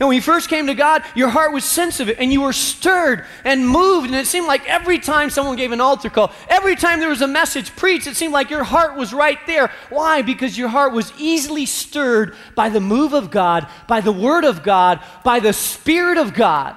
And 0.00 0.08
when 0.08 0.16
you 0.16 0.20
first 0.20 0.48
came 0.48 0.66
to 0.66 0.74
God, 0.74 1.04
your 1.14 1.28
heart 1.28 1.52
was 1.52 1.64
sensitive 1.64 2.16
and 2.18 2.32
you 2.32 2.40
were 2.40 2.52
stirred 2.52 3.24
and 3.44 3.68
moved. 3.68 4.06
And 4.06 4.16
it 4.16 4.26
seemed 4.26 4.48
like 4.48 4.68
every 4.68 4.98
time 4.98 5.30
someone 5.30 5.54
gave 5.54 5.70
an 5.70 5.80
altar 5.80 6.10
call, 6.10 6.32
every 6.48 6.74
time 6.74 6.98
there 6.98 7.08
was 7.08 7.22
a 7.22 7.28
message 7.28 7.76
preached, 7.76 8.08
it 8.08 8.16
seemed 8.16 8.32
like 8.32 8.50
your 8.50 8.64
heart 8.64 8.96
was 8.96 9.14
right 9.14 9.38
there. 9.46 9.70
Why? 9.90 10.22
Because 10.22 10.58
your 10.58 10.70
heart 10.70 10.92
was 10.92 11.12
easily 11.16 11.66
stirred 11.66 12.34
by 12.56 12.68
the 12.68 12.80
move 12.80 13.12
of 13.12 13.30
God, 13.30 13.68
by 13.86 14.00
the 14.00 14.10
Word 14.10 14.44
of 14.44 14.64
God, 14.64 14.98
by 15.22 15.38
the 15.38 15.52
Spirit 15.52 16.18
of 16.18 16.34
God. 16.34 16.76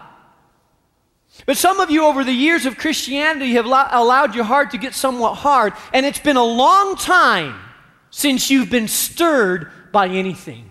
But 1.49 1.57
some 1.57 1.79
of 1.79 1.89
you 1.89 2.05
over 2.05 2.23
the 2.23 2.31
years 2.31 2.67
of 2.67 2.77
Christianity 2.77 3.53
have 3.53 3.65
allowed 3.65 4.35
your 4.35 4.43
heart 4.43 4.69
to 4.69 4.77
get 4.77 4.93
somewhat 4.93 5.33
hard, 5.33 5.73
and 5.91 6.05
it's 6.05 6.19
been 6.19 6.37
a 6.37 6.43
long 6.43 6.95
time 6.95 7.59
since 8.11 8.51
you've 8.51 8.69
been 8.69 8.87
stirred 8.87 9.71
by 9.91 10.09
anything. 10.09 10.69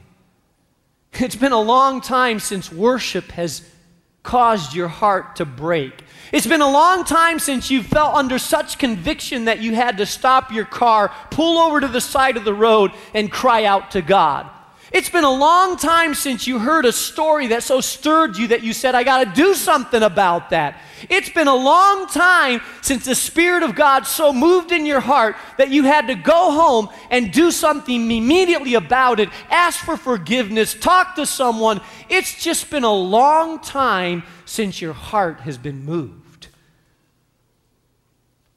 It's 1.15 1.35
been 1.35 1.51
a 1.51 1.61
long 1.61 2.01
time 2.01 2.39
since 2.39 2.71
worship 2.71 3.33
has 3.33 3.69
caused 4.23 4.73
your 4.73 4.87
heart 4.87 5.35
to 5.37 5.45
break. 5.45 6.05
It's 6.31 6.47
been 6.47 6.61
a 6.61 6.71
long 6.71 7.03
time 7.03 7.41
since 7.41 7.73
you 7.73 7.83
felt 7.83 8.15
under 8.15 8.39
such 8.39 8.79
conviction 8.79 9.47
that 9.47 9.59
you 9.59 9.75
had 9.75 9.99
to 9.99 10.07
stop 10.07 10.53
your 10.53 10.65
car, 10.65 11.13
pull 11.33 11.59
over 11.59 11.81
to 11.81 11.89
the 11.89 12.01
side 12.01 12.37
of 12.37 12.45
the 12.45 12.55
road, 12.55 12.93
and 13.15 13.33
cry 13.33 13.65
out 13.65 13.91
to 13.91 14.01
God. 14.01 14.49
It's 14.91 15.11
been 15.11 15.25
a 15.25 15.31
long 15.31 15.77
time 15.77 16.15
since 16.15 16.47
you 16.47 16.59
heard 16.59 16.87
a 16.87 16.93
story 16.93 17.49
that 17.49 17.63
so 17.63 17.81
stirred 17.81 18.39
you 18.39 18.49
that 18.49 18.63
you 18.63 18.73
said, 18.73 18.95
I 18.95 19.05
got 19.05 19.25
to 19.25 19.31
do 19.43 19.53
something 19.53 20.03
about 20.03 20.51
that. 20.51 20.81
It's 21.11 21.29
been 21.29 21.47
a 21.47 21.55
long 21.55 22.07
time 22.07 22.63
since 22.81 23.05
the 23.05 23.15
Spirit 23.15 23.63
of 23.63 23.75
God 23.75 24.07
so 24.07 24.33
moved 24.33 24.73
in 24.73 24.87
your 24.87 25.01
heart 25.01 25.37
that 25.59 25.69
you 25.69 25.85
had 25.85 26.07
to 26.07 26.15
go 26.15 26.53
home 26.53 26.89
and 27.11 27.31
do 27.31 27.51
something 27.51 28.11
immediately 28.11 28.75
about 28.75 29.21
it, 29.21 29.29
ask 29.51 29.79
for 29.79 29.99
forgiveness, 29.99 30.75
talk 30.75 31.17
to 31.17 31.27
someone. 31.27 31.83
It's 32.09 32.43
just 32.43 32.71
been 32.71 32.85
a 32.85 32.95
long 32.95 33.61
time 33.61 34.23
since 34.47 34.81
your 34.81 34.95
heart 34.95 35.41
has 35.41 35.59
been 35.59 35.85
moved. 35.85 36.49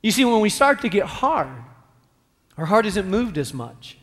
You 0.01 0.11
see, 0.11 0.23
when 0.23 0.39
we 0.39 0.49
start 0.49 0.81
to 0.81 0.89
get 0.89 1.05
hard, 1.05 1.49
our 2.57 2.65
heart 2.65 2.85
isn't 2.85 3.07
moved 3.07 3.37
as 3.37 3.53
much, 3.53 3.97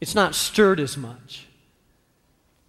it's 0.00 0.14
not 0.14 0.36
stirred 0.36 0.78
as 0.78 0.96
much. 0.96 1.48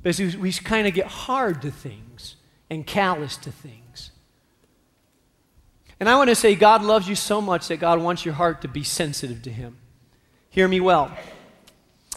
Because 0.04 0.38
we 0.38 0.52
kind 0.52 0.86
of 0.88 0.94
get 0.94 1.08
hard 1.08 1.62
to 1.62 1.72
things 1.72 2.36
and 2.70 2.86
callous 2.86 3.38
to 3.38 3.52
things. 3.52 4.12
And 6.00 6.10
I 6.10 6.18
want 6.18 6.30
to 6.30 6.36
say, 6.36 6.56
God 6.56 6.84
loves 6.84 7.08
you 7.08 7.16
so 7.16 7.40
much 7.40 7.70
that 7.70 7.78
God 7.78 8.02
wants 8.02 8.26
your 8.26 8.34
heart 8.34 8.62
to 8.64 8.68
be 8.68 8.84
sensitive 8.84 9.42
to 9.44 9.50
Him. 9.50 9.78
Hear 10.50 10.68
me 10.68 10.82
well. 10.82 11.16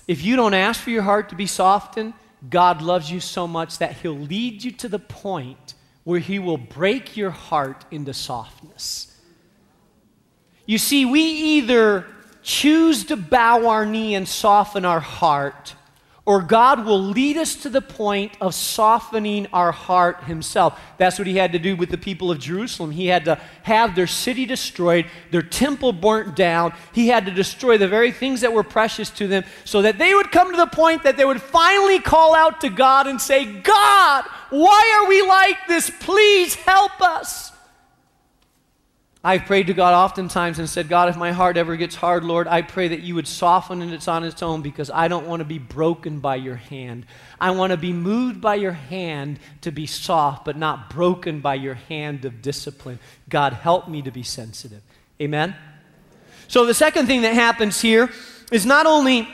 If 0.09 0.25
you 0.25 0.35
don't 0.35 0.55
ask 0.55 0.81
for 0.81 0.91
your 0.91 1.03
heart 1.03 1.29
to 1.29 1.37
be 1.37 1.47
softened, 1.47 2.15
God 2.51 2.83
loves 2.83 3.11
you 3.11 3.21
so 3.21 3.47
much 3.47 3.79
that 3.79 3.93
He'll 3.93 4.19
lead 4.19 4.65
you 4.65 4.73
to 4.73 4.89
the 4.89 4.99
point 4.99 5.75
where 6.03 6.19
He 6.19 6.39
will 6.39 6.59
break 6.59 7.17
your 7.17 7.31
heart 7.31 7.85
into 7.91 8.13
softness. 8.13 9.17
You 10.67 10.79
see, 10.79 11.05
we 11.05 11.21
either 11.21 12.07
choose 12.43 13.05
to 13.05 13.17
bow 13.17 13.69
our 13.69 13.87
knee 13.87 14.15
and 14.15 14.27
soften 14.27 14.85
our 14.85 15.01
heart 15.01 15.75
or 16.27 16.43
God 16.43 16.85
will 16.85 17.01
lead 17.01 17.37
us 17.37 17.55
to 17.55 17.71
the 17.71 17.81
point 17.81 18.37
of 18.41 18.53
softening 18.53 19.47
our 19.53 19.71
heart 19.71 20.25
Himself. 20.25 20.79
That's 20.99 21.19
what 21.19 21.29
He 21.29 21.37
had 21.37 21.53
to 21.53 21.61
do 21.61 21.77
with 21.77 21.89
the 21.89 21.99
people 21.99 22.33
of 22.33 22.41
Jerusalem. 22.41 22.91
He 22.91 23.07
had 23.07 23.25
to 23.27 23.41
have 23.63 23.95
their 23.95 24.09
city 24.09 24.45
destroyed, 24.45 25.07
their 25.31 25.43
temple 25.43 25.93
burnt 25.93 26.35
down. 26.35 26.75
He 26.93 27.07
had 27.09 27.27
to 27.27 27.33
destroy 27.33 27.79
the 27.79 27.87
very 27.87 28.11
things 28.11 28.41
that 28.41 28.53
were 28.53 28.65
precious 28.65 29.09
to 29.11 29.29
them 29.29 29.45
so 29.65 29.83
that 29.83 29.99
they 29.99 30.15
would 30.15 30.33
come 30.33 30.51
to 30.51 30.57
the 30.57 30.67
point 30.67 31.05
that 31.05 31.17
they 31.17 31.25
would 31.25 31.41
finally 31.41 32.01
call 32.01 32.35
out 32.35 32.61
to 32.63 32.71
God 32.71 33.07
and 33.07 33.21
say, 33.21 33.45
God, 33.45 34.25
why 34.51 35.01
are 35.01 35.09
we 35.09 35.23
like 35.23 35.59
this? 35.69 35.91
Please 36.01 36.57
help 36.57 37.01
us. 37.01 37.53
I've 39.27 39.45
prayed 39.45 39.67
to 39.67 39.75
God 39.75 39.93
oftentimes 39.93 40.61
and 40.61 40.69
said, 40.69 40.89
God, 40.89 41.09
if 41.09 41.17
my 41.17 41.33
heart 41.33 41.57
ever 41.57 41.75
gets 41.75 41.97
hard, 41.97 42.23
Lord, 42.23 42.47
I 42.47 42.63
pray 42.63 42.87
that 42.87 43.01
you 43.01 43.17
would 43.17 43.27
soften 43.27 43.83
it 43.83 44.07
on 44.07 44.23
its 44.23 44.41
own 44.41 44.63
because 44.63 44.89
I 44.89 45.09
don't 45.09 45.27
want 45.27 45.41
to 45.41 45.45
be 45.45 45.59
broken 45.59 46.21
by 46.21 46.37
your 46.37 46.55
hand. 46.55 47.07
I 47.41 47.51
want 47.51 47.73
to 47.73 47.77
be 47.77 47.93
moved 47.93 48.41
by 48.41 48.55
your 48.55 48.71
hand 48.71 49.41
to 49.63 49.73
be 49.73 49.85
soft, 49.85 50.45
but 50.45 50.57
not 50.57 50.91
broken 50.91 51.41
by 51.41 51.57
your 51.57 51.75
hand 51.75 52.25
of 52.25 52.41
discipline. 52.41 53.01
God, 53.29 53.53
help 53.53 53.89
me 53.89 54.01
to 54.03 54.13
be 54.13 54.23
sensitive. 54.23 54.81
Amen? 55.21 55.57
So 56.47 56.65
the 56.65 56.73
second 56.73 57.07
thing 57.07 57.23
that 57.23 57.35
happens 57.35 57.81
here 57.81 58.09
is 58.53 58.65
not 58.65 58.87
only 58.87 59.27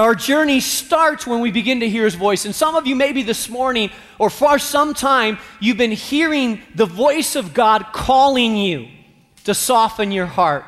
our 0.00 0.16
journey 0.16 0.58
starts 0.58 1.28
when 1.28 1.38
we 1.38 1.52
begin 1.52 1.78
to 1.78 1.88
hear 1.88 2.06
his 2.06 2.16
voice. 2.16 2.44
And 2.44 2.52
some 2.52 2.74
of 2.74 2.88
you, 2.88 2.96
maybe 2.96 3.22
this 3.22 3.48
morning 3.48 3.92
or 4.18 4.30
for 4.30 4.58
some 4.58 4.94
time, 4.94 5.38
you've 5.60 5.76
been 5.76 5.92
hearing 5.92 6.60
the 6.74 6.86
voice 6.86 7.36
of 7.36 7.54
God 7.54 7.86
calling 7.92 8.56
you 8.56 8.88
to 9.42 9.54
soften 9.54 10.12
your 10.12 10.26
heart, 10.26 10.64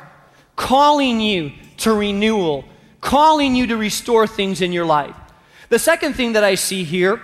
calling 0.56 1.20
you 1.20 1.52
to 1.78 1.92
renewal, 1.92 2.64
calling 3.00 3.54
you 3.54 3.66
to 3.66 3.76
restore 3.76 4.26
things 4.26 4.60
in 4.60 4.72
your 4.72 4.86
life. 4.86 5.16
The 5.68 5.78
second 5.78 6.14
thing 6.14 6.34
that 6.34 6.44
I 6.44 6.54
see 6.54 6.84
here 6.84 7.20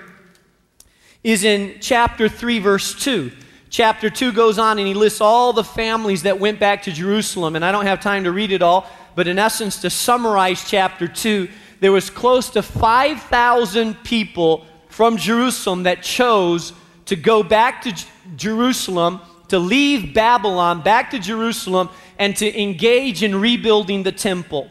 is 1.22 1.44
in 1.44 1.76
chapter 1.80 2.28
3, 2.28 2.58
verse 2.58 2.94
2. 2.94 3.30
Chapter 3.68 4.10
2 4.10 4.32
goes 4.32 4.58
on 4.58 4.78
and 4.78 4.88
he 4.88 4.94
lists 4.94 5.20
all 5.20 5.52
the 5.52 5.62
families 5.62 6.22
that 6.22 6.40
went 6.40 6.58
back 6.58 6.82
to 6.82 6.92
Jerusalem. 6.92 7.54
And 7.54 7.64
I 7.64 7.70
don't 7.70 7.86
have 7.86 8.00
time 8.00 8.24
to 8.24 8.32
read 8.32 8.50
it 8.50 8.62
all, 8.62 8.86
but 9.14 9.28
in 9.28 9.38
essence, 9.38 9.80
to 9.82 9.90
summarize 9.90 10.68
chapter 10.68 11.06
2, 11.06 11.48
there 11.78 11.92
was 11.92 12.10
close 12.10 12.50
to 12.50 12.62
5,000 12.62 13.94
people 14.02 14.66
from 14.88 15.16
Jerusalem 15.16 15.84
that 15.84 16.02
chose 16.02 16.72
to 17.06 17.16
go 17.16 17.42
back 17.42 17.82
to 17.82 17.92
J- 17.92 18.06
Jerusalem 18.36 19.20
to 19.50 19.58
leave 19.58 20.14
Babylon 20.14 20.80
back 20.80 21.10
to 21.10 21.18
Jerusalem 21.18 21.90
and 22.18 22.36
to 22.36 22.60
engage 22.60 23.22
in 23.22 23.40
rebuilding 23.40 24.04
the 24.04 24.12
temple. 24.12 24.70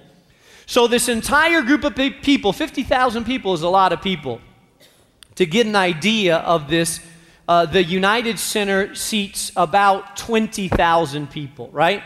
So, 0.66 0.88
this 0.88 1.10
entire 1.10 1.62
group 1.62 1.84
of 1.84 1.96
people, 1.96 2.54
50,000 2.54 3.26
people 3.26 3.54
is 3.54 3.62
a 3.62 3.70
lot 3.70 3.92
of 3.92 4.02
people. 4.02 4.40
To 5.36 5.46
get 5.46 5.66
an 5.66 5.76
idea 5.76 6.38
of 6.38 6.70
this, 6.70 7.00
uh, 7.48 7.66
the 7.66 7.84
United 7.84 8.40
Center 8.40 8.94
seats 8.96 9.52
about 9.56 10.16
20,000 10.16 11.30
people, 11.30 11.70
right? 11.72 12.04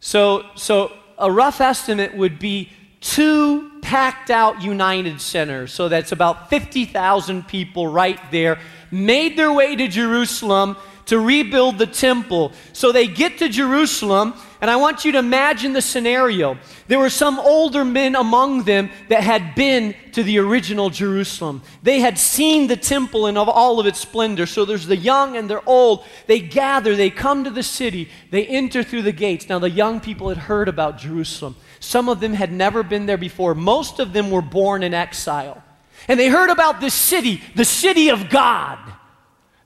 So, 0.00 0.46
so, 0.56 0.92
a 1.16 1.30
rough 1.30 1.60
estimate 1.60 2.16
would 2.16 2.38
be 2.38 2.70
two 3.00 3.70
packed 3.82 4.30
out 4.30 4.62
United 4.62 5.20
Centers. 5.20 5.72
So, 5.72 5.88
that's 5.88 6.10
about 6.10 6.50
50,000 6.50 7.46
people 7.46 7.86
right 7.86 8.18
there, 8.32 8.58
made 8.90 9.36
their 9.36 9.52
way 9.52 9.76
to 9.76 9.86
Jerusalem 9.86 10.76
to 11.08 11.18
rebuild 11.18 11.78
the 11.78 11.86
temple. 11.86 12.52
So 12.72 12.92
they 12.92 13.06
get 13.06 13.38
to 13.38 13.48
Jerusalem, 13.48 14.34
and 14.60 14.70
I 14.70 14.76
want 14.76 15.04
you 15.04 15.12
to 15.12 15.18
imagine 15.18 15.72
the 15.72 15.80
scenario. 15.80 16.58
There 16.86 16.98
were 16.98 17.10
some 17.10 17.38
older 17.38 17.84
men 17.84 18.14
among 18.14 18.64
them 18.64 18.90
that 19.08 19.22
had 19.22 19.54
been 19.54 19.94
to 20.12 20.22
the 20.22 20.38
original 20.38 20.90
Jerusalem. 20.90 21.62
They 21.82 22.00
had 22.00 22.18
seen 22.18 22.66
the 22.66 22.76
temple 22.76 23.26
in 23.26 23.38
all 23.38 23.80
of 23.80 23.86
its 23.86 23.98
splendor. 23.98 24.44
So 24.44 24.66
there's 24.66 24.86
the 24.86 24.96
young 24.96 25.36
and 25.36 25.48
they're 25.48 25.66
old. 25.66 26.04
They 26.26 26.40
gather, 26.40 26.94
they 26.94 27.10
come 27.10 27.44
to 27.44 27.50
the 27.50 27.62
city, 27.62 28.10
they 28.30 28.46
enter 28.46 28.82
through 28.82 29.02
the 29.02 29.12
gates. 29.12 29.48
Now, 29.48 29.58
the 29.58 29.70
young 29.70 30.00
people 30.00 30.28
had 30.28 30.38
heard 30.38 30.68
about 30.68 30.98
Jerusalem. 30.98 31.56
Some 31.80 32.10
of 32.10 32.20
them 32.20 32.34
had 32.34 32.52
never 32.52 32.82
been 32.82 33.06
there 33.06 33.16
before. 33.16 33.54
Most 33.54 33.98
of 33.98 34.12
them 34.12 34.30
were 34.30 34.42
born 34.42 34.82
in 34.82 34.92
exile. 34.92 35.62
And 36.06 36.20
they 36.20 36.28
heard 36.28 36.50
about 36.50 36.80
this 36.80 36.94
city, 36.94 37.42
the 37.54 37.64
city 37.64 38.10
of 38.10 38.28
God. 38.28 38.78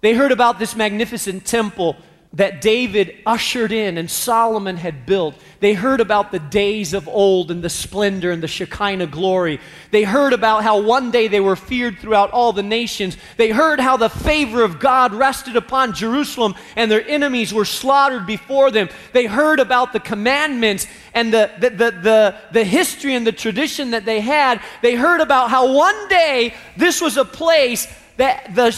They 0.03 0.15
heard 0.15 0.33
about 0.33 0.59
this 0.59 0.77
magnificent 0.77 1.47
temple 1.47 1.97
that 2.35 2.62
David 2.62 3.15
ushered 3.27 3.73
in 3.73 3.99
and 3.99 4.11
Solomon 4.11 4.79
had 4.79 5.05
built. 5.05 5.35
They 5.61 5.75
heard 5.75 6.01
about 6.01 6.33
the 6.33 6.38
days 6.38 6.95
of 6.95 7.07
old 7.07 7.51
and 7.51 7.62
the 7.62 7.69
splendor 7.69 8.31
and 8.31 8.43
the 8.43 8.49
Shekinah 8.49 9.09
glory. 9.09 9.61
They 9.91 10.03
heard 10.03 10.33
about 10.33 10.65
how 10.65 10.81
one 10.81 11.11
day 11.11 11.29
they 11.29 11.41
were 11.41 11.57
feared 11.57 11.99
throughout 11.99 12.31
all 12.31 12.53
the 12.53 12.62
nations. 12.62 13.19
They 13.37 13.51
heard 13.51 13.79
how 13.79 13.99
the 13.99 14.09
favor 14.09 14.62
of 14.62 14.81
God 14.81 15.12
rested 15.12 15.57
upon 15.57 15.93
Jerusalem 15.93 16.55
and 16.75 16.91
their 16.91 17.07
enemies 17.07 17.53
were 17.53 17.67
slaughtered 17.67 18.27
before 18.27 18.71
them. 18.71 18.88
They 19.12 19.27
heard 19.27 19.61
about 19.61 19.93
the 19.93 20.01
commandments 20.01 20.87
and 21.12 21.33
the, 21.33 21.51
the, 21.59 21.71
the, 21.71 21.91
the, 21.91 22.37
the 22.51 22.65
history 22.65 23.15
and 23.15 23.27
the 23.27 23.33
tradition 23.33 23.91
that 23.91 24.07
they 24.07 24.21
had. 24.21 24.62
They 24.81 24.95
heard 24.95 25.21
about 25.21 25.51
how 25.51 25.73
one 25.73 26.09
day 26.09 26.55
this 26.79 27.03
was 27.03 27.19
a 27.19 27.27
place 27.27 27.87
that 28.17 28.55
the 28.55 28.73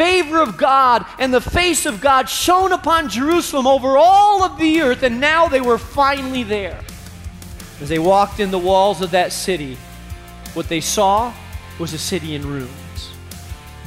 favor 0.00 0.40
of 0.40 0.56
God 0.56 1.04
and 1.18 1.34
the 1.34 1.42
face 1.42 1.84
of 1.84 2.00
God 2.00 2.26
shone 2.26 2.72
upon 2.72 3.10
Jerusalem 3.10 3.66
over 3.66 3.98
all 3.98 4.42
of 4.42 4.58
the 4.58 4.80
earth, 4.80 5.02
and 5.02 5.20
now 5.20 5.46
they 5.46 5.60
were 5.60 5.76
finally 5.76 6.42
there. 6.42 6.80
As 7.82 7.90
they 7.90 7.98
walked 7.98 8.40
in 8.40 8.50
the 8.50 8.58
walls 8.58 9.02
of 9.02 9.10
that 9.10 9.30
city, 9.30 9.76
what 10.54 10.70
they 10.70 10.80
saw 10.80 11.34
was 11.78 11.92
a 11.92 11.98
city 11.98 12.34
in 12.34 12.46
ruins. 12.46 13.10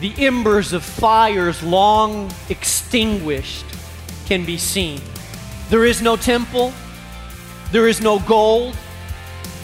The 0.02 0.14
embers 0.20 0.72
of 0.72 0.84
fires 0.84 1.64
long 1.64 2.32
extinguished 2.48 3.66
can 4.28 4.46
be 4.46 4.60
seen. 4.60 5.02
There 5.72 5.84
is 5.84 6.00
no 6.00 6.16
temple, 6.16 6.74
there 7.72 7.88
is 7.88 8.02
no 8.02 8.20
gold, 8.20 8.78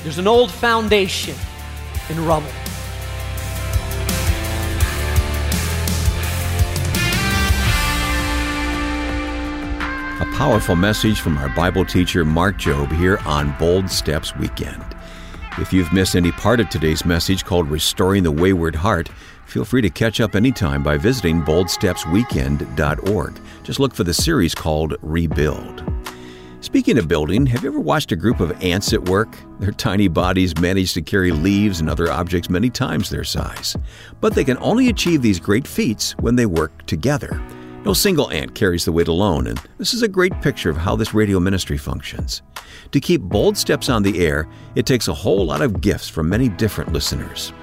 there's 0.02 0.18
an 0.18 0.28
old 0.28 0.50
foundation 0.50 1.36
in 2.10 2.26
rubble. 2.26 2.50
Powerful 10.26 10.76
message 10.76 11.22
from 11.22 11.38
our 11.38 11.50
Bible 11.50 11.86
teacher 11.86 12.26
Mark 12.26 12.58
Jobe 12.58 12.92
here 12.98 13.20
on 13.26 13.56
Bold 13.58 13.90
Steps 13.90 14.36
Weekend. 14.36 14.84
If 15.58 15.72
you've 15.72 15.94
missed 15.94 16.16
any 16.16 16.32
part 16.32 16.60
of 16.60 16.70
today's 16.70 17.06
message 17.06 17.46
called 17.46 17.70
Restoring 17.70 18.24
the 18.24 18.32
Wayward 18.32 18.76
Heart, 18.76 19.10
feel 19.46 19.64
free 19.64 19.82
to 19.82 19.90
catch 19.90 20.20
up 20.20 20.36
anytime 20.36 20.84
by 20.84 20.98
visiting 20.98 21.42
boldstepsweekend.org. 21.42 23.40
Just 23.64 23.80
look 23.80 23.94
for 23.94 24.04
the 24.04 24.14
series 24.14 24.54
called 24.54 24.96
Rebuild. 25.02 25.84
Speaking 26.62 26.98
of 26.98 27.08
building, 27.08 27.46
have 27.46 27.64
you 27.64 27.70
ever 27.70 27.80
watched 27.80 28.12
a 28.12 28.18
group 28.18 28.42
of 28.42 28.52
ants 28.62 28.92
at 28.92 29.08
work? 29.08 29.38
Their 29.60 29.72
tiny 29.72 30.10
bodies 30.10 30.58
manage 30.60 30.94
to 30.96 31.02
carry 31.02 31.32
leaves 31.32 31.80
and 31.80 31.90
other 31.90 32.12
objects 32.12 32.50
many 32.50 32.70
times 32.70 33.10
their 33.10 33.24
size. 33.24 33.78
But 34.20 34.36
they 34.36 34.44
can 34.44 34.58
only 34.58 34.90
achieve 34.90 35.22
these 35.22 35.40
great 35.40 35.66
feats 35.66 36.12
when 36.20 36.36
they 36.36 36.46
work 36.46 36.86
together. 36.86 37.42
No 37.86 37.94
single 37.94 38.30
ant 38.32 38.56
carries 38.56 38.84
the 38.84 38.92
weight 38.92 39.08
alone, 39.08 39.48
and 39.48 39.58
this 39.78 39.94
is 39.94 40.02
a 40.02 40.08
great 40.08 40.42
picture 40.42 40.70
of 40.70 40.76
how 40.78 40.98
this 40.98 41.14
radio 41.14 41.40
ministry 41.40 41.78
functions. 41.78 42.42
To 42.92 43.00
keep 43.00 43.22
bold 43.22 43.58
steps 43.58 43.88
on 43.88 44.04
the 44.04 44.26
air, 44.26 44.50
it 44.76 44.86
takes 44.86 45.08
a 45.08 45.14
whole 45.14 45.46
lot 45.46 45.62
of 45.62 45.80
gifts 45.80 46.10
from 46.10 46.28
many 46.28 46.50
different 46.50 46.92
listeners. 46.92 47.54